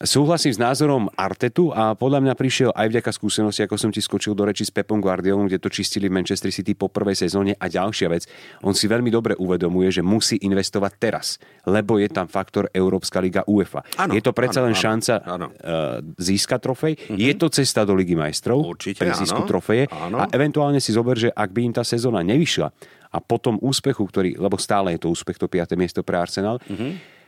[0.00, 4.32] Súhlasím s názorom Artetu a podľa mňa prišiel aj vďaka skúsenosti, ako som ti skočil
[4.32, 7.52] do reči s Pepom Guardiolom, kde to čistili v Manchester City po prvej sezóne.
[7.60, 8.24] A ďalšia vec,
[8.64, 11.36] on si veľmi dobre uvedomuje, že musí investovať teraz,
[11.68, 13.84] lebo je tam faktor Európska liga UEFA.
[14.00, 15.46] Áno, je to predsa áno, len áno, šanca áno.
[15.60, 16.92] Uh, získať trofej.
[16.96, 17.20] Uh-huh.
[17.20, 19.84] Je to cesta do Ligy majstrov Určite, pre získu áno, trofeje.
[19.92, 20.24] áno.
[20.24, 22.72] A eventuálne si zober, že ak by im tá sezóna nevyšla
[23.12, 25.76] a potom úspechu, ktorý, lebo stále je to úspech, to 5.
[25.76, 27.19] miesto pre Arsenal, uh-huh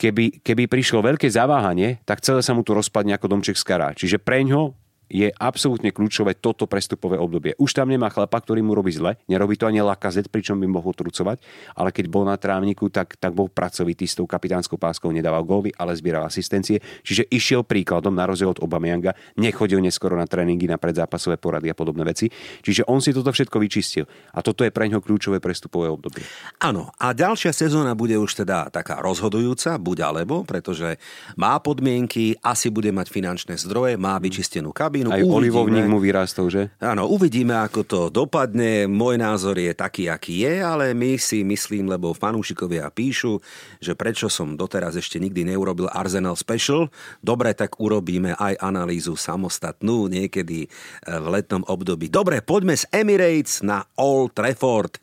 [0.00, 3.92] keby, keby prišlo veľké zaváhanie, tak celé sa mu to rozpadne ako domček z kará.
[3.92, 4.72] Čiže preňho
[5.10, 7.58] je absolútne kľúčové toto prestupové obdobie.
[7.58, 10.94] Už tam nemá chlapa, ktorý mu robí zle, nerobí to ani Lakazet, pričom by mohol
[10.94, 11.42] trucovať,
[11.74, 15.74] ale keď bol na trávniku, tak, tak bol pracovitý s tou kapitánskou páskou, nedával góly,
[15.74, 20.78] ale zbieral asistencie, čiže išiel príkladom na rozdiel od Obamianga, nechodil neskoro na tréningy, na
[20.78, 22.30] predzápasové porady a podobné veci.
[22.62, 24.06] Čiže on si toto všetko vyčistil.
[24.30, 26.22] A toto je pre ňo kľúčové prestupové obdobie.
[26.62, 31.02] Áno, a ďalšia sezóna bude už teda taká rozhodujúca, buď alebo, pretože
[31.34, 34.70] má podmienky, asi bude mať finančné zdroje, má vyčistenú
[35.08, 35.32] kabínu.
[35.32, 36.62] Aj olivovník mu vyrástol, že?
[36.82, 38.84] Áno, uvidíme, ako to dopadne.
[38.84, 43.40] Môj názor je taký, aký je, ale my si myslím, lebo fanúšikovia píšu,
[43.80, 46.92] že prečo som doteraz ešte nikdy neurobil Arsenal Special.
[47.24, 50.70] Dobre, tak urobíme aj analýzu samostatnú niekedy eh,
[51.06, 52.12] v letnom období.
[52.12, 54.98] Dobre, poďme z Emirates na Old Trafford.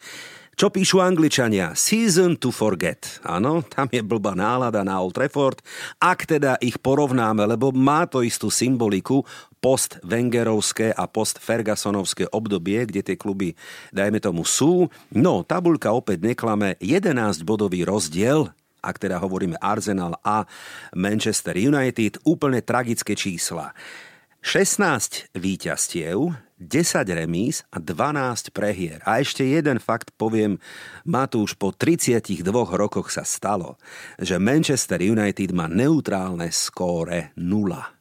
[0.58, 1.78] Čo píšu Angličania?
[1.78, 3.22] Season to forget.
[3.22, 5.62] Áno, tam je blbá nálada na Old Trafford.
[6.02, 9.22] Ak teda ich porovnáme, lebo má to istú symboliku,
[9.58, 13.58] post Wengerovské a post Fergusonovské obdobie, kde tie kluby,
[13.92, 14.88] dajme tomu, sú.
[15.12, 20.46] No, tabuľka opäť neklame, 11 bodový rozdiel, ak teda hovoríme Arsenal a
[20.96, 23.74] Manchester United, úplne tragické čísla.
[24.46, 26.32] 16 víťastiev,
[26.62, 29.04] 10 remíz a 12 prehier.
[29.04, 30.56] A ešte jeden fakt poviem,
[31.04, 33.76] Matúš, po 32 rokoch sa stalo,
[34.16, 37.97] že Manchester United má neutrálne skóre 0.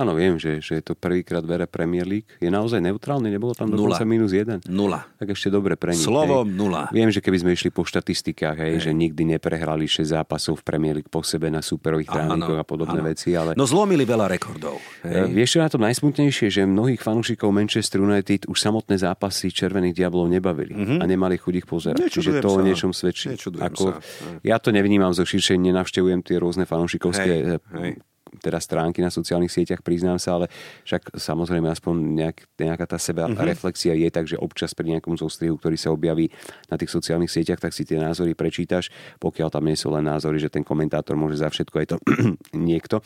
[0.00, 2.24] Áno, viem, že, že je to prvýkrát vere Premier League.
[2.40, 3.28] Je naozaj neutrálny?
[3.28, 3.92] Nebolo tam Nula.
[3.92, 4.64] dokonca minus jeden?
[4.64, 5.04] Nula.
[5.20, 6.00] Tak ešte dobre pre nich.
[6.00, 6.56] Slovom hej.
[6.56, 6.88] nula.
[6.96, 10.94] Viem, že keby sme išli po štatistikách, hej, že nikdy neprehrali 6 zápasov v Premier
[10.96, 13.08] League po sebe na superových trávnikoch a podobné áno.
[13.12, 13.52] veci, ale...
[13.52, 14.80] No zlomili veľa rekordov.
[15.04, 15.28] E, Hej.
[15.36, 20.24] Vieš, čo na tom najsmutnejšie, že mnohých fanúšikov Manchester United už samotné zápasy Červených diablov
[20.32, 22.00] nebavili a nemali chuť ich pozerať.
[22.00, 22.64] Nečudujem Čiže to o sa.
[22.64, 23.26] niečom svedčí.
[23.60, 24.00] Ako, sa.
[24.40, 27.92] ja to nevnímam zo širšej, nenavštevujem tie rôzne fanúšikovské Hej, e, hej.
[28.40, 30.46] Teda stránky na sociálnych sieťach, priznám sa, ale
[30.88, 33.44] však samozrejme aspoň nejak, nejaká tá seba Mhm.
[33.44, 36.32] reflexia je, takže občas pri nejakom zostrihu, ktorý sa objaví
[36.72, 38.88] na tých sociálnych sieťach, tak si tie názory prečítaš,
[39.20, 41.96] pokiaľ tam nie sú len názory, že ten komentátor môže za všetko, je to
[42.56, 43.04] niekto,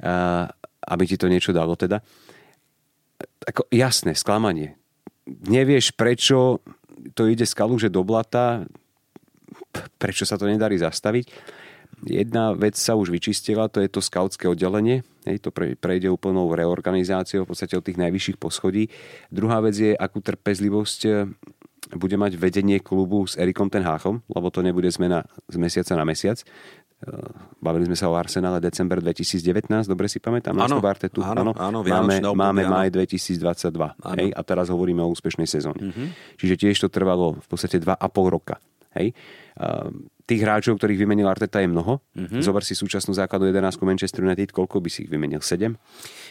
[0.00, 0.48] a,
[0.88, 2.00] aby ti to niečo dalo teda.
[3.42, 4.74] Ako, jasné, sklamanie.
[5.26, 6.62] Nevieš, prečo
[7.14, 8.66] to ide z kaluže do blata,
[9.98, 11.26] prečo sa to nedarí zastaviť.
[12.02, 15.06] Jedna vec sa už vyčistila, to je to skautské oddelenie.
[15.22, 18.90] Hej, to pre, prejde úplnou reorganizáciou v podstate od tých najvyšších poschodí.
[19.30, 21.10] Druhá vec je, akú trpezlivosť e,
[21.94, 26.02] bude mať vedenie klubu s Erikom Ten Háchom, lebo to nebude zmena z mesiaca na
[26.02, 26.42] mesiac.
[26.42, 26.46] E,
[27.62, 31.22] Bavili sme sa o Arsenále december 2019, dobre si pamätám, Áno, Artetu.
[31.22, 33.38] áno, áno, máme, obdobie, máme maj 2022.
[33.78, 34.18] Áno.
[34.18, 35.94] Hej, a teraz hovoríme o úspešnej sezóne.
[36.34, 37.94] Čiže tiež to trvalo v podstate 2,5
[38.26, 38.58] roka.
[38.96, 39.16] Hej.
[39.56, 39.90] Uh,
[40.32, 42.00] tých hráčov, ktorých vymenil Arteta je mnoho.
[42.40, 45.42] Zober si súčasnú základnú 11 Manchester United, koľko by si ich vymenil?
[45.42, 45.74] 7?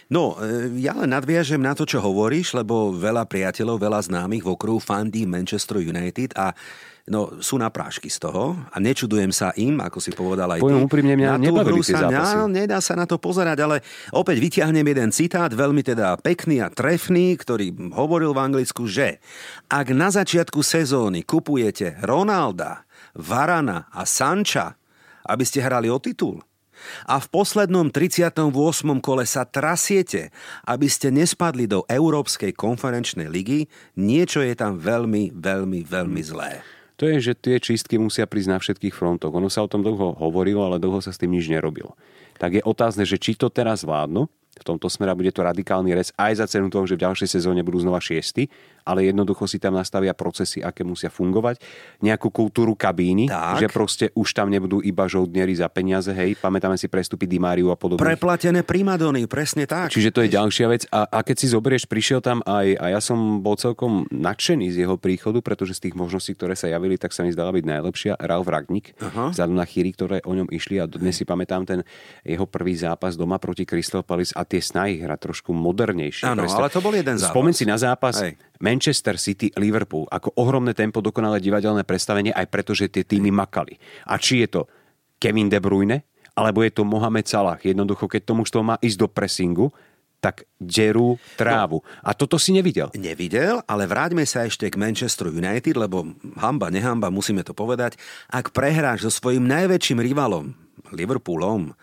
[0.09, 4.51] No, e, ja len nadviažem na to, čo hovoríš, lebo veľa priateľov, veľa známych v
[4.55, 6.55] okruhu fandí Manchester United a
[7.09, 10.83] no, sú na prášky z toho a nečudujem sa im, ako si povedal aj Poviem
[10.83, 10.87] ty.
[10.87, 12.35] úprimne, mňa na nebavili tie sa zápasy.
[12.37, 13.75] na- nedá sa na to pozerať, ale
[14.13, 19.17] opäť vyťahnem jeden citát, veľmi teda pekný a trefný, ktorý hovoril v Anglicku, že
[19.71, 22.85] ak na začiatku sezóny kupujete Ronalda,
[23.17, 24.77] Varana a Sancha,
[25.25, 26.41] aby ste hrali o titul,
[27.05, 28.41] a v poslednom 38.
[29.05, 30.33] kole sa trasiete,
[30.65, 36.65] aby ste nespadli do Európskej konferenčnej ligy, niečo je tam veľmi, veľmi, veľmi zlé.
[37.01, 39.33] To je, že tie čistky musia prísť na všetkých frontoch.
[39.33, 41.97] Ono sa o tom dlho hovorilo, ale dlho sa s tým nič nerobilo.
[42.37, 44.29] Tak je otázne, že či to teraz vládnu,
[44.61, 47.65] v tomto smere bude to radikálny rez aj za cenu toho, že v ďalšej sezóne
[47.65, 48.45] budú znova šiesti,
[48.85, 51.61] ale jednoducho si tam nastavia procesy, aké musia fungovať.
[52.01, 53.61] Nejakú kultúru kabíny, Tak.
[53.61, 57.69] že proste už tam nebudú iba žoldnieri za peniaze, hej, pamätáme si prestupy Di Mariu
[57.73, 58.01] a podobne.
[58.01, 59.93] Preplatené primadony, presne tak.
[59.93, 60.85] Čiže to je ďalšia vec.
[60.89, 64.85] A, a keď si zoberieš, prišiel tam aj, a ja som bol celkom nadšený z
[64.85, 68.13] jeho príchodu, pretože z tých možností, ktoré sa javili, tak sa mi zdala byť najlepšia.
[68.17, 69.33] Ralf Ragnik, Aha.
[69.33, 71.79] vzhľadom na chýry, ktoré o ňom išli a dnes si pamätám ten
[72.25, 76.27] jeho prvý zápas doma proti Crystal Palace a tie snahy hrať trošku modernejšie.
[76.27, 77.31] Áno, ale to bol jeden zápas.
[77.31, 78.35] Spomeň si na zápas Hej.
[78.59, 83.79] Manchester City, Liverpool, ako ohromné tempo, dokonalé divadelné predstavenie, aj preto, že tie týmy makali.
[84.11, 84.61] A či je to
[85.15, 86.03] Kevin De Bruyne,
[86.35, 87.59] alebo je to Mohamed Salah.
[87.63, 89.71] Jednoducho, keď tomu má ísť do pressingu,
[90.21, 91.81] tak derú trávu.
[92.05, 92.93] A toto si nevidel.
[92.93, 97.97] Nevidel, ale vráťme sa ešte k Manchester United, lebo hamba, nehamba, musíme to povedať.
[98.29, 100.53] Ak prehráš so svojím najväčším rivalom,
[100.93, 101.73] Liverpoolom,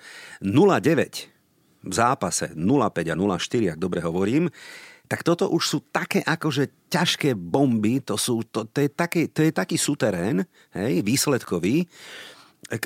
[0.45, 1.38] 0-9 v
[1.91, 4.49] zápase, 0-5 a 0-4, ak dobre hovorím,
[5.09, 9.41] tak toto už sú také akože ťažké bomby, to, sú, to, to, je, taký, to
[9.41, 10.45] je taký suterén,
[10.77, 11.89] hej, výsledkový,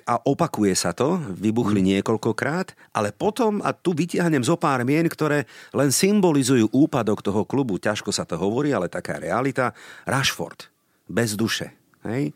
[0.06, 5.42] a opakuje sa to, vybuchli niekoľkokrát, ale potom, a tu vytiahnem zo pár mien, ktoré
[5.74, 9.74] len symbolizujú úpadok toho klubu, ťažko sa to hovorí, ale taká realita,
[10.06, 10.70] Rashford,
[11.10, 11.74] bez duše.
[12.06, 12.30] Hej?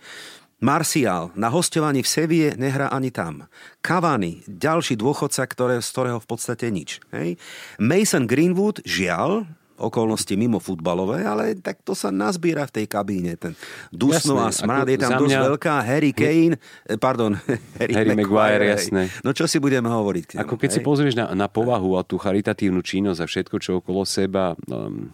[0.57, 3.45] Martial na hostovaní v Sevie nehrá ani tam.
[3.85, 7.05] Cavani, ďalší dôchodca, ktoré, z ktorého v podstate nič.
[7.13, 7.37] Hej?
[7.77, 9.45] Mason Greenwood, žiaľ,
[9.77, 13.37] okolnosti mimo futbalové, ale tak to sa nazbiera v tej kabíne.
[13.37, 13.53] Ten
[13.93, 15.41] dusno a smrad je tam dosť mňa...
[15.53, 15.75] veľká.
[15.85, 16.57] Harry Kane,
[16.97, 17.37] pardon,
[17.81, 19.03] Harry, Harry Maguire, Maguire jasné.
[19.21, 20.41] No čo si budeme hovoriť?
[20.41, 20.77] Ako keď hej?
[20.77, 25.13] si pozrieš na, na povahu a tú charitatívnu činnosť a všetko, čo okolo seba um,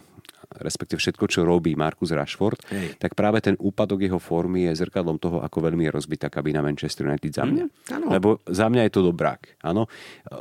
[0.61, 3.01] respektíve všetko, čo robí Markus Rashford, Hej.
[3.01, 7.09] tak práve ten úpadok jeho formy je zrkadlom toho, ako veľmi je rozbitá kabína Manchester
[7.09, 7.65] United za mňa.
[7.65, 9.63] Mm, Lebo za mňa je to dobrák.
[9.65, 9.89] Áno.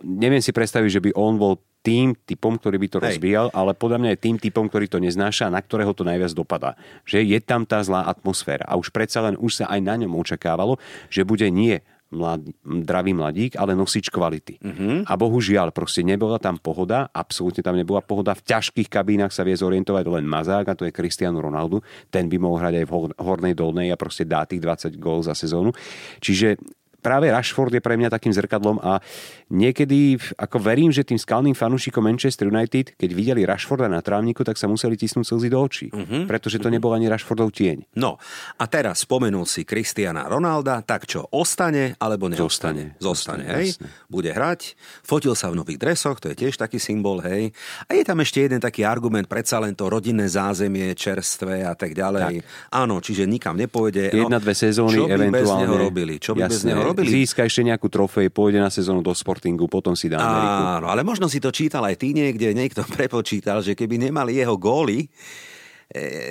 [0.04, 3.06] Neviem si predstaviť, že by on bol tým typom, ktorý by to Hej.
[3.10, 6.30] rozvíjal, ale podľa mňa je tým typom, ktorý to neznáša a na ktorého to najviac
[6.38, 6.78] dopadá.
[7.10, 8.70] Že je tam tá zlá atmosféra.
[8.70, 10.78] A už predsa len už sa aj na ňom očakávalo,
[11.10, 11.82] že bude nie
[12.12, 14.60] mlad, dravý mladík, ale nosič kvality.
[14.60, 15.08] Uh-huh.
[15.08, 18.36] A bohužiaľ, proste nebola tam pohoda, absolútne tam nebola pohoda.
[18.36, 21.80] V ťažkých kabínach sa vie zorientovať len Mazák a to je Cristiano Ronaldo.
[22.12, 25.34] Ten by mohol hrať aj v hornej dolnej a proste dá tých 20 gól za
[25.34, 25.72] sezónu.
[26.20, 26.60] Čiže
[27.02, 29.02] práve Rashford je pre mňa takým zrkadlom a
[29.50, 34.56] niekedy, ako verím, že tým skalným fanúšikom Manchester United, keď videli Rashforda na trávniku, tak
[34.56, 36.30] sa museli tisnúť slzy do očí, uh-huh.
[36.30, 36.78] pretože to uh-huh.
[36.78, 37.98] nebol ani Rashfordov tieň.
[37.98, 38.22] No
[38.62, 42.96] a teraz spomenul si Cristiana Ronalda, tak čo, ostane alebo neostane?
[43.02, 43.02] Zostane.
[43.02, 43.76] Zostane, hej?
[43.76, 43.88] Jasne.
[44.08, 47.50] Bude hrať, fotil sa v nových dresoch, to je tiež taký symbol, hej?
[47.90, 51.98] A je tam ešte jeden taký argument, predsa len to rodinné zázemie, čerstvé a tak
[51.98, 52.46] ďalej.
[52.46, 52.76] Tak.
[52.76, 54.14] Áno, čiže nikam nepôjde.
[54.14, 55.42] Jedna, no, dve sezóny čo by eventuálne.
[55.42, 56.14] Bez neho robili?
[56.22, 56.54] Čo by Jasne.
[56.54, 57.24] bez neho robili.
[57.24, 60.62] Získa ešte nejakú trofej, pôjde na sezónu do Sportingu, potom si dá Ameriku.
[60.80, 64.60] Áno, ale možno si to čítal aj ty niekde, niekto prepočítal, že keby nemali jeho
[64.60, 65.08] góly,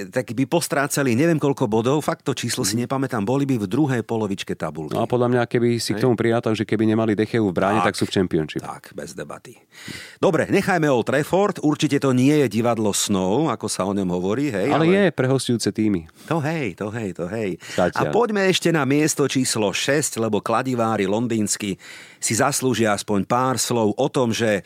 [0.09, 2.89] tak by postrácali neviem koľko bodov, fakt to číslo si mhm.
[2.89, 4.97] nepamätám, boli by v druhej polovičke tabulky.
[4.97, 7.85] No a podľa mňa, keby si k tomu prijátal, že keby nemali Decheu v bráne,
[7.85, 8.65] tak, tak sú v Championship.
[8.65, 9.61] Tak, bez debaty.
[10.17, 14.49] Dobre, nechajme Old Trafford, určite to nie je divadlo snov, ako sa o ňom hovorí,
[14.49, 14.73] hej.
[14.73, 14.97] Ale, ale...
[14.97, 16.09] je pre hostujúce týmy.
[16.33, 17.61] To hej, to hej, to hej.
[17.77, 18.01] Zatiaľ.
[18.01, 21.77] A poďme ešte na miesto číslo 6, lebo kladivári londýnsky
[22.17, 24.65] si zaslúžia aspoň pár slov o tom, že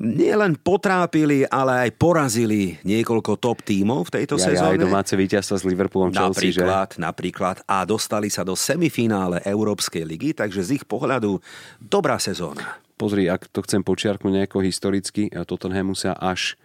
[0.00, 4.76] nielen potrápili, ale aj porazili niekoľko top tímov v tejto ja, sezóne.
[4.76, 7.00] Ja, aj domáce víťazstva s Liverpoolom Chelsea, napríklad, že?
[7.00, 7.56] Napríklad.
[7.68, 11.38] A dostali sa do semifinále Európskej ligy, takže z ich pohľadu
[11.76, 12.80] dobrá sezóna.
[12.96, 16.56] Pozri, ak to chcem počiarknúť nejako historicky, Tottenhamu sa až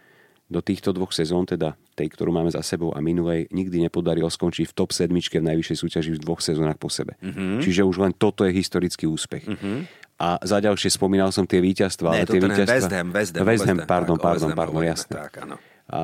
[0.48, 4.72] do týchto dvoch sezón, teda tej, ktorú máme za sebou a minulej, nikdy nepodarilo skončiť
[4.72, 7.20] v top sedmičke v najvyššej súťaži v dvoch sezónach po sebe.
[7.20, 7.60] Mm-hmm.
[7.60, 9.44] Čiže už len toto je historický úspech.
[9.44, 10.07] Mm-hmm.
[10.18, 12.10] A za ďalšie spomínal som tie víťazstva.
[12.10, 12.74] Nie, ale tie víťazstva...
[12.74, 15.14] West Ham, West Ham, West Ham, pardon, pardon, pardon, jasne.
[15.14, 15.56] Tak, áno.
[15.88, 16.02] A,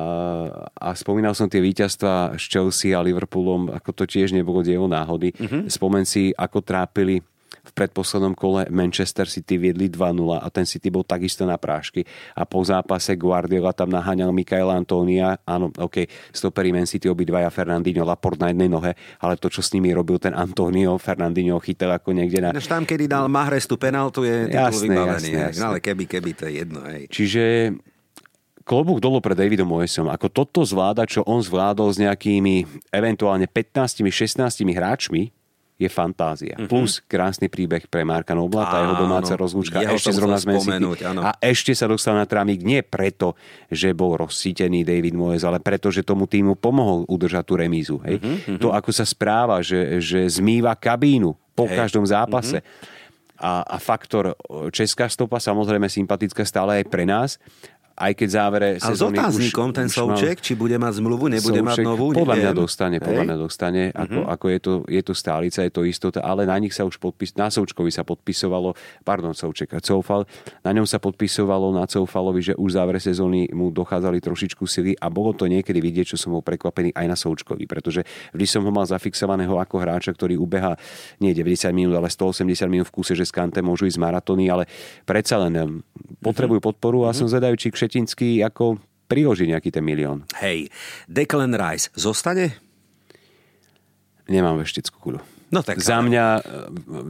[0.70, 5.34] a spomínal som tie víťazstva s Chelsea a Liverpoolom, ako to tiež nebolo dielo náhody.
[5.34, 5.66] Mm-hmm.
[5.66, 7.20] Spomen si, ako trápili
[7.64, 12.04] v predposlednom kole Manchester City viedli 2-0 a ten City bol takisto na prášky.
[12.36, 15.40] A po zápase Guardiola tam naháňal Mikaela Antónia.
[15.48, 19.72] Áno, OK, stoperi Man City obidvaja Fernandinho Laport na jednej nohe, ale to, čo s
[19.72, 22.52] nimi robil ten Antonio, Fernandinho chytal ako niekde na...
[22.52, 25.30] Než tam, kedy dal Mahres tú penaltu, je jasné, vybavený.
[25.32, 25.60] Jasné, jasné.
[25.64, 26.84] No, ale keby, keby, to je jedno.
[26.84, 27.08] Hej.
[27.08, 27.42] Čiže
[28.64, 30.08] klobúk dolu pred Davidom Moesom.
[30.08, 34.40] Ako toto zvláda, čo on zvládol s nejakými eventuálne 15-16
[34.72, 35.32] hráčmi,
[35.74, 36.54] je fantázia.
[36.54, 36.70] Mm-hmm.
[36.70, 40.54] Plus krásny príbeh pre Marka Nobla, tá jeho domáca rozlúčka, jeho ešte zrovna sme
[41.18, 43.34] A ešte sa dostal na trámik nie preto,
[43.66, 47.98] že bol rozsítený David Moyes, ale preto, že tomu týmu pomohol udržať tú remízu.
[48.06, 48.22] Hej?
[48.22, 48.58] Mm-hmm.
[48.62, 51.74] To, ako sa správa, že, že zmýva kabínu po hey.
[51.74, 52.62] každom zápase.
[52.62, 52.92] Mm-hmm.
[53.34, 54.38] A, a faktor
[54.70, 57.42] česká stopa, samozrejme sympatická stále aj pre nás,
[57.94, 61.30] aj keď závere A s otáznikom už, ten už mal- Souček, či bude mať zmluvu,
[61.30, 62.58] nebude mať Souček novú, Podľa mňa neviem.
[62.58, 63.26] dostane, podľa Hej?
[63.26, 66.70] Mňa dostane, ako, ako je, to, je to stálica, je to istota, ale na nich
[66.70, 70.26] sa už podpis, na Součkovi sa podpisovalo, pardon, Souček, Coufal,
[70.60, 75.06] na ňom sa podpisovalo na Coufalovi, že už závere sezóny mu dochádzali trošičku sily a
[75.06, 78.74] bolo to niekedy vidieť, čo som bol prekvapený aj na Součkovi, pretože vždy som ho
[78.74, 80.74] mal zafixovaného ako hráča, ktorý ubeha
[81.22, 84.66] nie 90 minút, ale 180 minút v kúse, že z Kante môžu ísť maratóny, ale
[85.04, 85.70] predsa len em,
[86.18, 90.24] potrebujú podporu a som zvedavý, či Kšetinský ako priloží nejaký ten milión.
[90.40, 90.72] Hej,
[91.04, 92.56] Declan Rice zostane?
[94.24, 95.20] Nemám veštickú kuľu.
[95.54, 96.40] No tak Za ale- mňa e,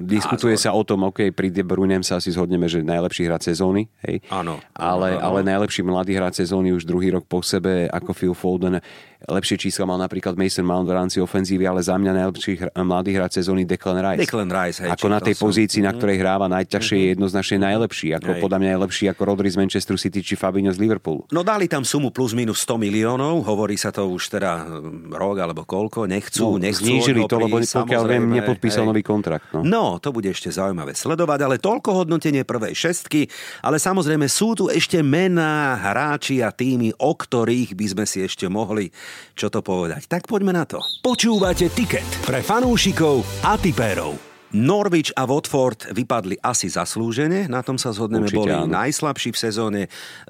[0.04, 3.88] diskutuje sa o tom, OK, pri De Bruynem sa asi zhodneme, že najlepší hráč sezóny,
[4.04, 4.20] hej?
[4.28, 8.34] Áno, Ale, áno, ale najlepší mladý hráč sezóny už druhý rok po sebe, ako Phil
[8.34, 8.84] Foden.
[9.24, 13.16] Lepšie čísla mal napríklad Mason Mount v rámci ofenzívy, ale za mňa najlepší hr- mladý
[13.16, 14.20] hráč sezóny Declan Rice.
[14.20, 15.48] Declan Rice, hej, Ako na tej som.
[15.48, 18.12] pozícii, na ktorej hráva najťažšie, je jednoznačne najlepší.
[18.20, 18.40] Ako Hej.
[18.44, 21.24] podľa mňa je lepší ako Rodri z Manchesteru City či Fabinho z Liverpoolu.
[21.32, 25.36] No dali tam sumu plus minus 100 miliónov, hovorí sa to už teda hm, rok
[25.40, 28.90] alebo koľko, nechcú, nechcú znížili to, lebo pokiaľ viem, nepodpísal hej.
[28.90, 29.46] nový kontrakt.
[29.54, 29.62] No.
[29.62, 33.30] No, to bude ešte zaujímavé sledovať, ale toľko hodnotenie prvej šestky,
[33.62, 38.50] ale samozrejme sú tu ešte mená, hráči a týmy, o ktorých by sme si ešte
[38.50, 38.90] mohli
[39.34, 40.06] čo to povedať.
[40.06, 40.82] Tak poďme na to.
[41.02, 44.33] Počúvate Ticket pre fanúšikov a tipérov.
[44.54, 48.70] Norwich a Watford vypadli asi zaslúžene, na tom sa zhodneme, Určite boli áno.
[48.70, 49.80] najslabší v sezóne.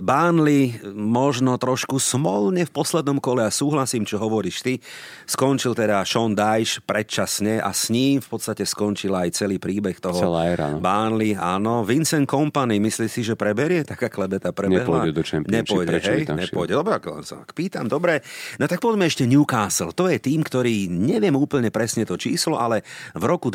[0.00, 4.80] Burnley možno trošku smolne v poslednom kole a súhlasím, čo hovoríš ty.
[5.28, 10.16] Skončil teda Sean Dyche predčasne a s ním v podstate skončil aj celý príbeh toho
[10.16, 10.80] Celá éra, no.
[10.80, 11.36] Burnley.
[11.36, 13.84] Áno, Vincent Company, myslíš si, že preberie?
[13.84, 15.04] Taká klebeta prebehla?
[15.04, 16.20] Nepôjde do Championship, Nepôjde, hej?
[16.24, 16.72] Nepôjde.
[16.72, 17.84] Dobre, tak pýtam.
[17.92, 18.24] Dobre,
[18.56, 19.92] no tak poďme ešte Newcastle.
[19.92, 22.80] To je tým, ktorý neviem úplne presne to číslo, ale
[23.12, 23.52] v roku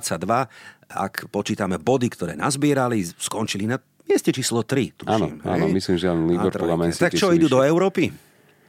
[0.00, 3.76] 2022, ak počítame body, ktoré nazbierali, skončili na
[4.08, 5.04] mieste číslo 3.
[5.08, 5.72] Áno, Tuším, áno, hej?
[5.72, 6.92] myslím, že len Liverpool a Man.
[6.92, 8.12] Tak čo, idú do Európy?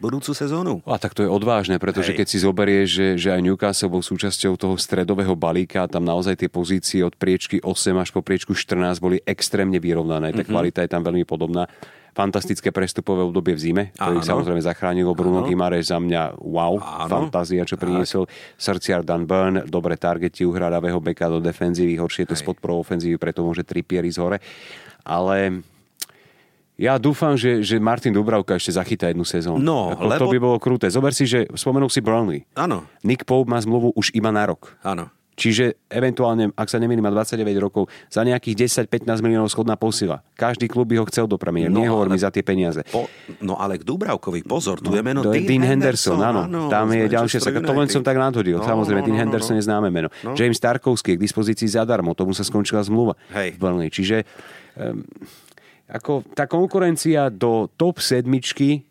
[0.04, 0.84] Budúcu sezónu?
[0.84, 2.18] A tak to je odvážne, pretože Hej.
[2.20, 6.50] keď si zoberieš, že, že aj Newcastle bol súčasťou toho stredového balíka, tam naozaj tie
[6.52, 10.36] pozície od priečky 8 až po priečku 14 boli extrémne vyrovnané.
[10.36, 11.72] Tá kvalita je tam veľmi podobná.
[12.14, 14.26] Fantastické prestupové obdobie v zime, ktorý Áno.
[14.26, 15.50] samozrejme zachránilo Bruno Áno.
[15.50, 17.10] Gimares za mňa wow, Áno.
[17.10, 18.30] fantázia, čo priniesol.
[18.54, 22.42] Srdciar Dan Burn, dobre targeti uhradavého beka do defenzívy, horšie to Hej.
[22.42, 24.38] z podporou ofenzívy, preto môže Trippier ísť hore.
[25.02, 25.66] Ale
[26.74, 29.58] ja dúfam, že, že Martin Dubravka ešte zachytá jednu sezónu.
[29.58, 30.90] No, Ako To lebo- by bolo kruté.
[30.90, 32.46] Zober si, že spomenul si Brownlee.
[32.54, 34.78] Áno, Nick Pope má zmluvu už iba na rok.
[34.82, 35.10] áno.
[35.34, 40.22] Čiže eventuálne, ak sa nemýlim, má 29 rokov, za nejakých 10-15 miliónov schodná posila.
[40.38, 42.86] Každý klub by ho chcel do Premier, No, no, nehovor ale- mi za tie peniaze.
[42.94, 43.10] Po,
[43.42, 46.70] no ale k Dubravkovi, pozor, tu je meno to je Dean, Dean Henderson, áno.
[46.70, 47.66] Tam je Manchester saka.
[47.66, 48.62] To len som tak nadhodil.
[48.62, 49.60] No, Samozrejme, no, Dean no, Henderson no.
[49.60, 50.10] je známe meno.
[50.22, 50.38] No.
[50.38, 53.58] James Tarkovský je k dispozícii zadarmo, tomu sa skončila zmluva Hej.
[53.90, 54.26] Čiže
[54.78, 55.02] um,
[55.90, 58.86] ako tá konkurencia do top sedmičky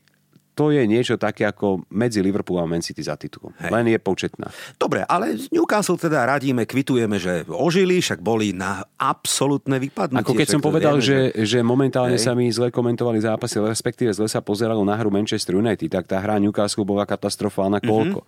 [0.53, 3.57] to je niečo také ako medzi Liverpool a Man City za titulom.
[3.57, 3.73] Hej.
[3.73, 4.53] Len je početná.
[4.77, 10.21] Dobre, ale z Newcastle teda radíme, kvitujeme, že ožili, však boli na absolútne vypadnutie.
[10.21, 12.25] Ako keď som povedal, vieme, že, že momentálne Hej.
[12.29, 16.21] sa mi zle komentovali zápasy, respektíve zle sa pozeralo na hru Manchester United, tak tá
[16.21, 17.89] hra Newcastle bola katastrofálna Mhm.
[17.89, 18.21] koľko.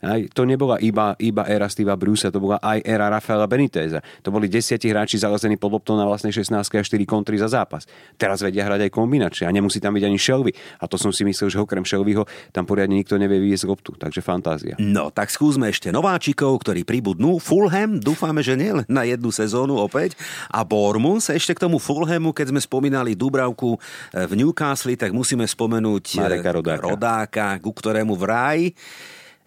[0.00, 4.00] Aj, to nebola iba, iba éra Steva Brusa, to bola aj éra Rafaela Beniteza.
[4.24, 7.84] To boli desiatí hráči zalezení pod loptou na vlastnej 16 a 4 kontry za zápas.
[8.16, 10.56] Teraz vedia hrať aj kombinačne a nemusí tam byť ani Shelby.
[10.80, 13.92] A to som si myslel, že okrem Shelbyho tam poriadne nikto nevie vyviesť loptu.
[14.00, 14.80] Takže fantázia.
[14.80, 17.36] No, tak skúsme ešte nováčikov, ktorí pribudnú.
[17.36, 20.16] Fulham, dúfame, že nie na jednu sezónu opäť.
[20.48, 25.44] A Bournemouth, ešte k tomu Fulhamu, keď sme spomínali Dubravku eh, v Newcastle, tak musíme
[25.44, 26.84] spomenúť eh, Mareka Rodáka.
[26.88, 28.72] Rodáka, ku ktorému vraj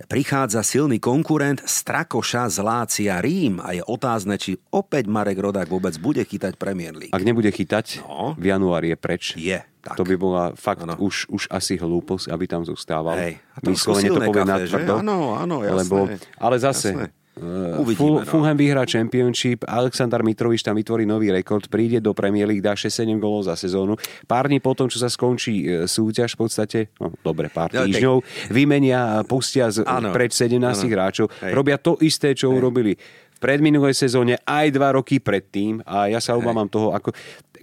[0.03, 5.95] prichádza silný konkurent Strakoša z Lácia Rím a je otázne, či opäť Marek Rodák vôbec
[5.97, 7.13] bude chytať Premier League.
[7.13, 8.33] Ak nebude chytať, No.
[8.33, 9.23] v januári je preč.
[9.35, 9.95] Je, tak.
[9.95, 10.97] To by bola fakt Áno.
[10.97, 13.15] už, už asi hlúposť, aby tam zostával.
[13.15, 13.33] Hej.
[13.53, 14.67] A trošku Vyslovene to kafe, na že?
[14.69, 14.93] tvrdo.
[14.99, 15.77] Áno, áno, jasné.
[15.79, 15.95] Lebo,
[16.37, 17.22] ale zase, Jasné.
[17.33, 18.25] Uh, Uvidíme, no.
[18.25, 23.09] Fulham vyhrá Championship, Aleksandar Mitrovič tam vytvorí nový rekord, príde do Premier League, dá 6-7
[23.17, 23.97] golov za sezónu.
[24.23, 27.89] Pár dní potom, čo sa skončí e, súťaž v podstate, no dobre, pár No, tak-
[27.89, 28.15] týždňov,
[28.53, 30.13] vymenia, pustia z, Áno.
[30.13, 30.85] preč 17 Áno.
[30.87, 31.51] hráčov, Hej.
[31.51, 32.93] robia to isté, čo urobili
[33.32, 37.11] v predminulej sezóne aj dva roky predtým a ja sa obávam toho, ako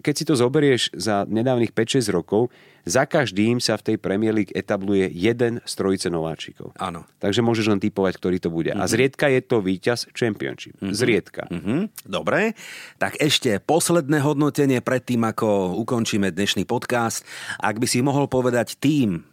[0.01, 2.53] keď si to zoberieš za nedávnych 5-6 rokov,
[2.89, 6.72] za každým sa v tej Premier League etabluje jeden z trojice nováčikov.
[6.81, 7.05] Áno.
[7.20, 8.72] Takže môžeš len typovať, ktorý to bude.
[8.72, 10.81] A zriedka je to víťaz Championship.
[10.81, 11.45] Zriedka.
[11.53, 12.57] Mhm, dobre,
[12.97, 17.20] tak ešte posledné hodnotenie predtým, ako ukončíme dnešný podcast.
[17.61, 19.30] Ak by si mohol povedať tým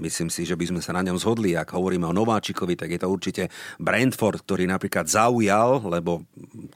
[0.00, 1.58] myslím si, že by sme sa na ňom zhodli.
[1.58, 3.50] Ak hovoríme o Nováčikovi, tak je to určite
[3.82, 6.22] Brentford, ktorý napríklad zaujal, lebo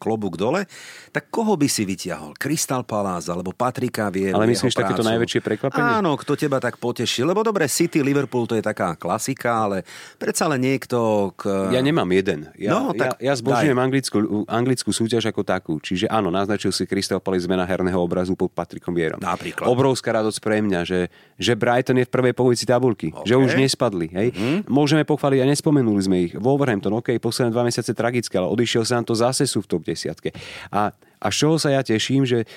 [0.03, 0.67] klobúk dole.
[1.15, 2.35] Tak koho by si vyťahol?
[2.35, 4.37] Crystal Palace alebo Patrika Vieru?
[4.37, 6.03] Ale myslíš takéto najväčšie prekvapenie?
[6.03, 7.23] Áno, kto teba tak poteší.
[7.23, 9.87] Lebo dobre, City, Liverpool to je taká klasika, ale
[10.19, 11.31] predsa len niekto...
[11.39, 11.71] K...
[11.71, 12.51] Ja nemám jeden.
[12.59, 14.19] Ja, no, tak ja, ja zbožňujem anglickú,
[14.51, 15.79] anglickú súťaž ako takú.
[15.79, 19.23] Čiže áno, naznačil si Crystal Palace zmena herného obrazu pod Patrikom Vierom.
[19.23, 19.69] Napríklad.
[19.71, 21.01] Obrovská radosť pre mňa, že,
[21.39, 23.13] že Brighton je v prvej polovici tabulky.
[23.13, 23.29] Okay.
[23.29, 24.09] Že už nespadli.
[24.09, 24.29] Hej?
[24.33, 24.59] Mm-hmm.
[24.73, 26.33] Môžeme pochváliť a nespomenuli sme ich.
[26.33, 29.85] Wolverhampton, OK, posledné dva mesiace tragické, ale odišiel sa nám to zase sú v top
[29.85, 30.33] desiatke.
[30.73, 32.49] A, a z čoho sa ja teším, že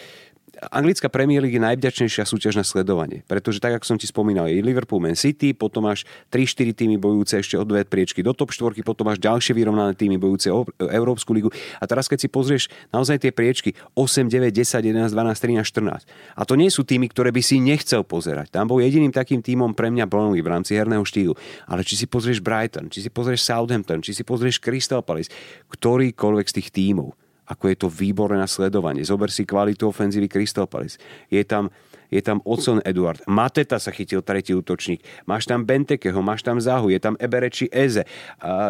[0.71, 4.63] anglická Premier League je najvďačnejšia súťaž na sledovanie, pretože tak, ako som ti spomínal, je
[4.63, 8.75] Liverpool Man City, potom máš 3-4 týmy bojúce ešte o dve priečky do top 4,
[8.81, 11.49] potom máš ďalšie vyrovnané týmy bojúce o Európsku ligu.
[11.79, 16.37] A teraz, keď si pozrieš naozaj tie priečky 8, 9, 10, 11, 12, 13, 14.
[16.39, 18.53] A to nie sú týmy, ktoré by si nechcel pozerať.
[18.53, 21.33] Tam bol jediným takým týmom pre mňa Burnley v rámci herného štýlu.
[21.67, 25.33] Ale či si pozrieš Brighton, či si pozrieš Southampton, či si pozrieš Crystal Palace,
[25.73, 29.05] ktorýkoľvek z tých tímov ako je to výborné na sledovanie.
[29.05, 30.97] Zober si kvalitu ofenzívy Crystal Palace.
[31.29, 31.69] Je tam
[32.13, 36.93] je tam Ocon Eduard, Mateta sa chytil tretí útočník, máš tam Bentekeho, máš tam Zahu,
[36.93, 38.05] je tam Ebereči Eze,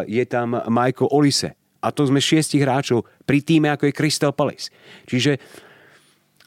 [0.08, 1.52] je tam Michael Olise.
[1.84, 4.72] A to sme šiestich hráčov pri týme, ako je Crystal Palace.
[5.04, 5.36] Čiže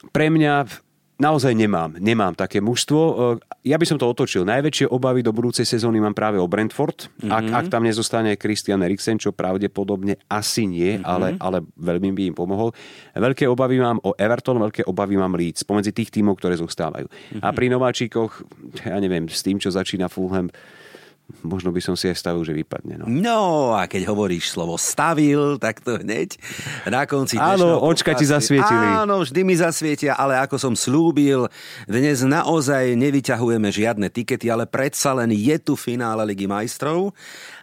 [0.10, 0.66] pre mňa
[1.20, 3.00] naozaj nemám, nemám také mužstvo.
[3.00, 3.14] E,
[3.68, 4.48] ja by som to otočil.
[4.48, 7.12] Najväčšie obavy do budúcej sezóny mám práve o Brentford.
[7.20, 7.30] Mm-hmm.
[7.30, 11.06] Ak, ak tam nezostane Christian Eriksen, čo pravdepodobne asi nie, mm-hmm.
[11.06, 12.72] ale, ale veľmi by im pomohol.
[13.14, 17.12] Veľké obavy mám o Everton, veľké obavy mám Leeds, pomedzi tých tímov, ktoré zostávajú.
[17.12, 17.44] Mm-hmm.
[17.44, 18.48] A pri nováčikoch,
[18.88, 20.48] ja neviem, s tým, čo začína Fulham,
[21.46, 23.02] možno by som si aj stavil, že vypadne.
[23.02, 23.42] No, no
[23.78, 26.36] a keď hovoríš slovo stavil, tak to hneď
[26.90, 29.06] na konci Áno, očka ti zasvietili.
[29.06, 31.48] Áno, vždy mi zasvietia, ale ako som slúbil,
[31.86, 37.16] dnes naozaj nevyťahujeme žiadne tikety, ale predsa len je tu finále Ligy majstrov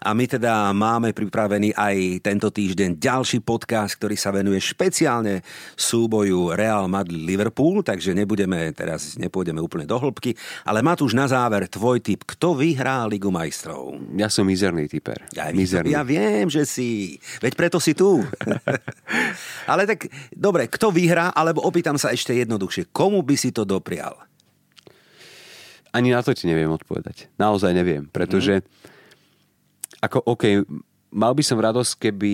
[0.07, 5.43] a my teda máme pripravený aj tento týždeň ďalší podcast, ktorý sa venuje špeciálne
[5.75, 11.27] súboju Real Madrid-Liverpool, takže nebudeme teraz, nepôjdeme úplne do hĺbky, ale má tu už na
[11.27, 13.56] záver tvoj tip, kto vyhrá Ligu majstrov?
[14.19, 15.25] Ja som mizerný typer.
[15.33, 15.95] Ja, mizerný.
[15.95, 17.17] ja viem, že si.
[17.41, 18.21] Veď preto si tu.
[19.71, 24.19] ale tak, dobre, kto vyhrá, alebo opýtam sa ešte jednoduchšie, komu by si to doprial?
[25.97, 27.33] Ani na to ti neviem odpovedať.
[27.41, 28.95] Naozaj neviem, pretože mm
[30.07, 30.45] ako OK,
[31.17, 32.33] mal by som radosť, keby,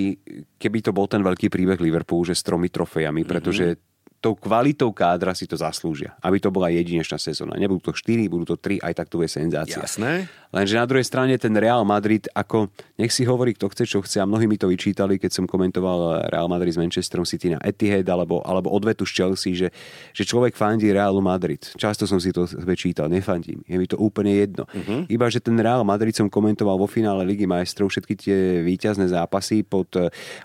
[0.59, 3.91] keby to bol ten veľký príbeh Liverpoolu, že s tromi trofejami, pretože mm-hmm
[4.23, 6.15] tou kvalitou kádra si to zaslúžia.
[6.23, 7.59] Aby to bola jedinečná sezóna.
[7.59, 9.83] Nebudú to 4, budú to 3, aj tak to je senzácia.
[9.83, 10.31] Jasné.
[10.55, 12.71] Lenže na druhej strane ten Real Madrid, ako
[13.03, 16.31] nech si hovorí, kto chce, čo chce, a mnohí mi to vyčítali, keď som komentoval
[16.31, 19.75] Real Madrid s Manchesterom City na Etihad, alebo, alebo odvetu z Chelsea, že,
[20.15, 21.59] že človek fandí Realu Madrid.
[21.75, 23.65] Často som si to vyčítal, nefandím.
[23.67, 24.69] Je mi to úplne jedno.
[24.71, 25.03] Uh-huh.
[25.11, 29.67] Iba, že ten Real Madrid som komentoval vo finále Ligy majstrov všetky tie víťazné zápasy
[29.67, 29.89] pod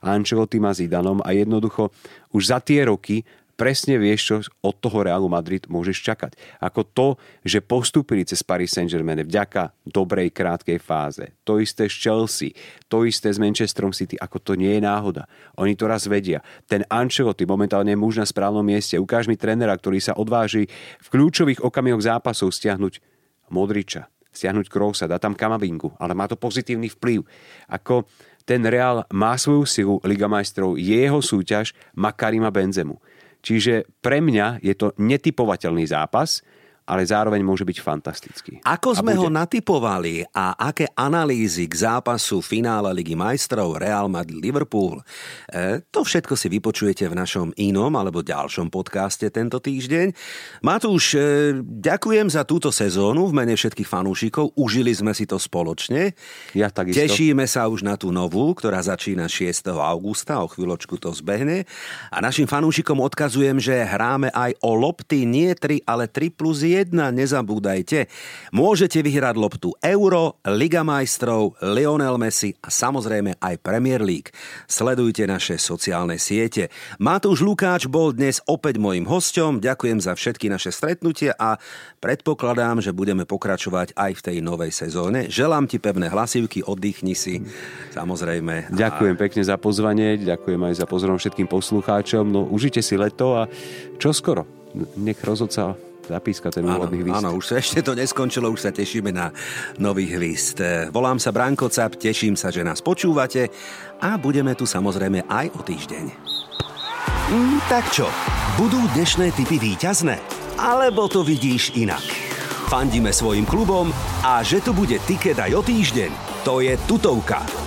[0.01, 1.91] Ancelottim a Zidanom a jednoducho
[2.31, 6.31] už za tie roky presne vieš, čo od toho Realu Madrid môžeš čakať.
[6.61, 7.07] Ako to,
[7.41, 11.33] že postupili cez Paris Saint-Germain vďaka dobrej krátkej fáze.
[11.41, 12.53] To isté z Chelsea,
[12.85, 15.25] to isté s Manchesterom City, ako to nie je náhoda.
[15.57, 16.45] Oni to raz vedia.
[16.69, 19.01] Ten Ancelotti momentálne je muž na správnom mieste.
[19.01, 20.69] Ukáž mi trénera, ktorý sa odváži
[21.01, 23.01] v kľúčových okamihoch zápasov stiahnuť
[23.49, 24.05] Modriča,
[24.35, 27.25] stiahnuť Krousa, dá tam Kamavingu, ale má to pozitívny vplyv.
[27.71, 28.05] Ako
[28.47, 32.95] ten Real má svoju silu, Liga majstrov, jeho súťaž, má Karima Benzemu.
[33.41, 36.41] Čiže pre mňa je to netypovateľný zápas,
[36.87, 38.51] ale zároveň môže byť fantastický.
[38.63, 45.03] Ako sme ho natypovali a aké analýzy k zápasu finále Ligy majstrov Real Madrid-Liverpool,
[45.51, 50.15] e, to všetko si vypočujete v našom inom alebo ďalšom podcaste tento týždeň.
[50.63, 54.55] Matúš, e, ďakujem za túto sezónu v mene všetkých fanúšikov.
[54.55, 56.15] Užili sme si to spoločne.
[56.55, 57.03] Ja takisto.
[57.03, 59.75] Tešíme sa už na tú novú, ktorá začína 6.
[59.75, 61.67] augusta, o chvíľočku to zbehne.
[62.15, 66.76] A našim fanúšikom odkazujem, že hráme aj o lopty nie 3, ale 3 plus 1
[66.77, 68.05] 1, nezabúdajte.
[68.53, 74.29] Môžete vyhrať loptu Euro, Liga majstrov, Lionel Messi a samozrejme aj Premier League.
[74.69, 76.69] Sledujte naše sociálne siete.
[77.01, 79.57] Matúš Lukáč bol dnes opäť mojim hostom.
[79.57, 81.57] Ďakujem za všetky naše stretnutia a
[81.97, 85.33] predpokladám, že budeme pokračovať aj v tej novej sezóne.
[85.33, 87.41] Želám ti pevné hlasivky, oddychni si.
[87.97, 88.69] Samozrejme.
[88.69, 89.21] Ďakujem a...
[89.25, 92.29] pekne za pozvanie, ďakujem aj za pozornosť všetkým poslucháčom.
[92.29, 93.49] No užite si leto a
[93.97, 94.45] čo skoro?
[94.99, 97.19] Nech rozhodca zapíska ten úvodný hvist.
[97.19, 99.29] Áno, už ešte to neskončilo, už sa tešíme na
[99.77, 100.63] nový hvist.
[100.89, 103.51] Volám sa Branko Cap, teším sa, že nás počúvate
[103.99, 106.05] a budeme tu samozrejme aj o týždeň.
[107.27, 108.07] Mm, tak čo,
[108.55, 110.15] budú dnešné typy výťazné?
[110.57, 112.27] Alebo to vidíš inak?
[112.67, 113.95] fandíme svojim klubom
[114.27, 116.11] a že tu bude tiket aj o týždeň,
[116.43, 117.66] to je tutovka.